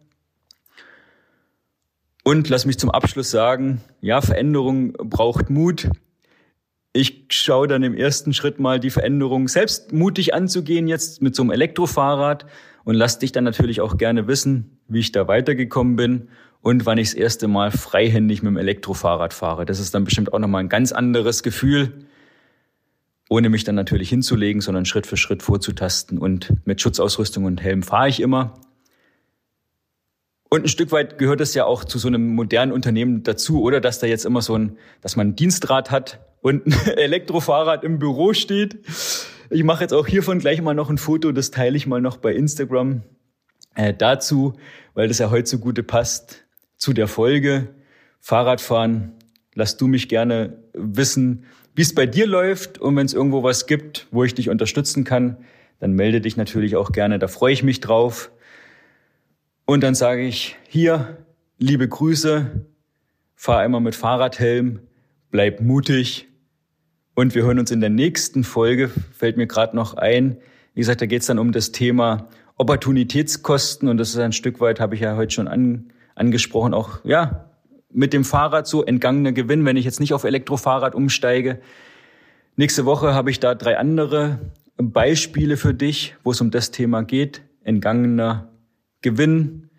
Und 2.22 2.48
lass 2.48 2.66
mich 2.66 2.78
zum 2.78 2.90
Abschluss 2.90 3.30
sagen, 3.30 3.80
ja, 4.00 4.20
Veränderung 4.20 4.92
braucht 4.92 5.48
Mut. 5.48 5.88
Ich 6.92 7.26
schaue 7.30 7.68
dann 7.68 7.82
im 7.82 7.94
ersten 7.94 8.34
Schritt 8.34 8.58
mal 8.58 8.78
die 8.78 8.90
Veränderung 8.90 9.48
selbst 9.48 9.92
mutig 9.92 10.34
anzugehen, 10.34 10.88
jetzt 10.88 11.22
mit 11.22 11.34
so 11.34 11.42
einem 11.42 11.52
Elektrofahrrad 11.52 12.46
und 12.84 12.94
lass 12.94 13.18
dich 13.18 13.32
dann 13.32 13.44
natürlich 13.44 13.80
auch 13.80 13.96
gerne 13.96 14.26
wissen, 14.26 14.78
wie 14.88 15.00
ich 15.00 15.12
da 15.12 15.28
weitergekommen 15.28 15.96
bin 15.96 16.28
und 16.62 16.86
wann 16.86 16.98
ich 16.98 17.10
das 17.10 17.14
erste 17.14 17.48
Mal 17.48 17.70
freihändig 17.70 18.42
mit 18.42 18.50
dem 18.50 18.58
Elektrofahrrad 18.58 19.32
fahre. 19.32 19.64
Das 19.64 19.78
ist 19.78 19.94
dann 19.94 20.04
bestimmt 20.04 20.32
auch 20.32 20.38
nochmal 20.38 20.62
ein 20.62 20.68
ganz 20.68 20.92
anderes 20.92 21.42
Gefühl, 21.42 22.06
ohne 23.28 23.48
mich 23.48 23.64
dann 23.64 23.76
natürlich 23.76 24.08
hinzulegen, 24.08 24.60
sondern 24.60 24.84
Schritt 24.84 25.06
für 25.06 25.16
Schritt 25.16 25.42
vorzutasten. 25.42 26.18
Und 26.18 26.52
mit 26.66 26.80
Schutzausrüstung 26.80 27.44
und 27.44 27.62
Helm 27.62 27.82
fahre 27.82 28.08
ich 28.08 28.20
immer. 28.20 28.54
Und 30.50 30.64
ein 30.64 30.68
Stück 30.68 30.90
weit 30.90 31.16
gehört 31.16 31.40
es 31.40 31.54
ja 31.54 31.64
auch 31.64 31.84
zu 31.84 31.98
so 31.98 32.08
einem 32.08 32.34
modernen 32.34 32.72
Unternehmen 32.72 33.22
dazu, 33.22 33.62
oder? 33.62 33.80
Dass 33.80 34.00
da 34.00 34.08
jetzt 34.08 34.26
immer 34.26 34.42
so 34.42 34.56
ein, 34.56 34.78
dass 35.00 35.14
man 35.14 35.28
ein 35.28 35.36
Dienstrad 35.36 35.92
hat 35.92 36.18
und 36.42 36.66
ein 36.66 36.72
Elektrofahrrad 36.96 37.84
im 37.84 38.00
Büro 38.00 38.32
steht. 38.32 38.80
Ich 39.52 39.64
mache 39.64 39.82
jetzt 39.82 39.92
auch 39.92 40.06
hiervon 40.06 40.38
gleich 40.38 40.62
mal 40.62 40.74
noch 40.74 40.90
ein 40.90 40.98
Foto, 40.98 41.32
das 41.32 41.50
teile 41.50 41.76
ich 41.76 41.88
mal 41.88 42.00
noch 42.00 42.18
bei 42.18 42.32
Instagram 42.32 43.02
äh, 43.74 43.92
dazu, 43.92 44.54
weil 44.94 45.08
das 45.08 45.18
ja 45.18 45.30
heute 45.30 45.48
so 45.48 45.58
gute 45.58 45.82
passt, 45.82 46.44
zu 46.76 46.92
der 46.92 47.08
Folge 47.08 47.66
Fahrradfahren. 48.20 49.10
Lass 49.54 49.76
du 49.76 49.88
mich 49.88 50.08
gerne 50.08 50.62
wissen, 50.72 51.46
wie 51.74 51.82
es 51.82 51.92
bei 51.92 52.06
dir 52.06 52.28
läuft 52.28 52.78
und 52.78 52.94
wenn 52.94 53.06
es 53.06 53.12
irgendwo 53.12 53.42
was 53.42 53.66
gibt, 53.66 54.06
wo 54.12 54.22
ich 54.22 54.36
dich 54.36 54.50
unterstützen 54.50 55.02
kann, 55.02 55.38
dann 55.80 55.94
melde 55.94 56.20
dich 56.20 56.36
natürlich 56.36 56.76
auch 56.76 56.92
gerne, 56.92 57.18
da 57.18 57.26
freue 57.26 57.52
ich 57.52 57.64
mich 57.64 57.80
drauf. 57.80 58.30
Und 59.64 59.82
dann 59.82 59.96
sage 59.96 60.22
ich 60.22 60.56
hier, 60.68 61.18
liebe 61.58 61.88
Grüße, 61.88 62.66
fahr 63.34 63.64
immer 63.64 63.80
mit 63.80 63.96
Fahrradhelm, 63.96 64.78
bleib 65.32 65.60
mutig 65.60 66.29
und 67.14 67.34
wir 67.34 67.44
hören 67.44 67.58
uns 67.58 67.70
in 67.70 67.80
der 67.80 67.90
nächsten 67.90 68.44
Folge, 68.44 68.90
fällt 69.12 69.36
mir 69.36 69.46
gerade 69.46 69.76
noch 69.76 69.94
ein. 69.94 70.36
Wie 70.74 70.80
gesagt, 70.80 71.00
da 71.00 71.06
geht 71.06 71.22
es 71.22 71.26
dann 71.26 71.38
um 71.38 71.52
das 71.52 71.72
Thema 71.72 72.28
Opportunitätskosten 72.56 73.88
und 73.88 73.98
das 73.98 74.10
ist 74.10 74.18
ein 74.18 74.32
Stück 74.32 74.60
weit, 74.60 74.80
habe 74.80 74.94
ich 74.94 75.00
ja 75.00 75.16
heute 75.16 75.32
schon 75.32 75.48
an, 75.48 75.92
angesprochen, 76.14 76.74
auch 76.74 77.04
ja 77.04 77.46
mit 77.92 78.12
dem 78.12 78.24
Fahrrad 78.24 78.66
so 78.66 78.84
entgangener 78.84 79.32
Gewinn, 79.32 79.64
wenn 79.64 79.76
ich 79.76 79.84
jetzt 79.84 80.00
nicht 80.00 80.14
auf 80.14 80.24
Elektrofahrrad 80.24 80.94
umsteige. 80.94 81.60
Nächste 82.56 82.84
Woche 82.84 83.14
habe 83.14 83.30
ich 83.30 83.40
da 83.40 83.54
drei 83.54 83.78
andere 83.78 84.38
Beispiele 84.76 85.56
für 85.56 85.74
dich, 85.74 86.16
wo 86.22 86.30
es 86.30 86.40
um 86.40 86.50
das 86.50 86.70
Thema 86.70 87.02
geht. 87.02 87.42
Entgangener 87.64 88.48
Gewinn, 89.02 89.70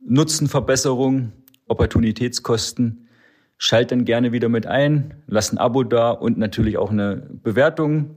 Nutzenverbesserung, 0.00 1.32
Opportunitätskosten. 1.66 3.05
Schalt 3.58 3.90
dann 3.90 4.04
gerne 4.04 4.32
wieder 4.32 4.48
mit 4.48 4.66
ein, 4.66 5.14
lass 5.26 5.52
ein 5.52 5.58
Abo 5.58 5.82
da 5.82 6.10
und 6.10 6.38
natürlich 6.38 6.76
auch 6.76 6.90
eine 6.90 7.16
Bewertung. 7.42 8.16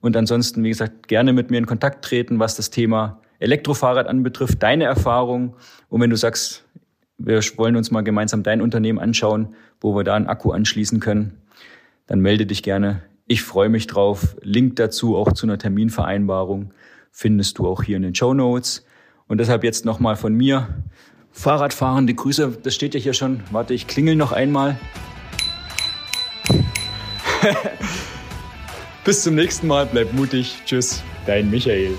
Und 0.00 0.16
ansonsten, 0.16 0.64
wie 0.64 0.70
gesagt, 0.70 1.08
gerne 1.08 1.32
mit 1.32 1.50
mir 1.50 1.58
in 1.58 1.66
Kontakt 1.66 2.04
treten, 2.04 2.38
was 2.38 2.56
das 2.56 2.70
Thema 2.70 3.20
Elektrofahrrad 3.40 4.06
anbetrifft, 4.06 4.62
deine 4.62 4.84
Erfahrung. 4.84 5.56
Und 5.88 6.00
wenn 6.00 6.10
du 6.10 6.16
sagst, 6.16 6.64
wir 7.18 7.40
wollen 7.56 7.76
uns 7.76 7.90
mal 7.90 8.02
gemeinsam 8.02 8.42
dein 8.42 8.62
Unternehmen 8.62 8.98
anschauen, 8.98 9.54
wo 9.80 9.94
wir 9.94 10.04
da 10.04 10.14
einen 10.14 10.28
Akku 10.28 10.52
anschließen 10.52 11.00
können, 11.00 11.38
dann 12.06 12.20
melde 12.20 12.46
dich 12.46 12.62
gerne. 12.62 13.02
Ich 13.26 13.42
freue 13.42 13.68
mich 13.68 13.86
drauf. 13.86 14.36
Link 14.40 14.76
dazu 14.76 15.16
auch 15.16 15.32
zu 15.32 15.46
einer 15.46 15.58
Terminvereinbarung 15.58 16.72
findest 17.10 17.58
du 17.58 17.66
auch 17.66 17.82
hier 17.82 17.96
in 17.96 18.02
den 18.02 18.14
Show 18.14 18.32
Notes. 18.32 18.86
Und 19.26 19.38
deshalb 19.38 19.64
jetzt 19.64 19.84
nochmal 19.84 20.16
von 20.16 20.32
mir 20.34 20.68
Fahrradfahrende 21.38 22.14
Grüße, 22.14 22.58
das 22.64 22.74
steht 22.74 22.94
ja 22.94 23.00
hier 23.00 23.14
schon. 23.14 23.44
Warte, 23.52 23.72
ich 23.72 23.86
klingel 23.86 24.16
noch 24.16 24.32
einmal. 24.32 24.76
Bis 29.04 29.22
zum 29.22 29.36
nächsten 29.36 29.68
Mal, 29.68 29.86
bleib 29.86 30.12
mutig. 30.14 30.56
Tschüss, 30.66 31.00
dein 31.26 31.48
Michael. 31.48 31.96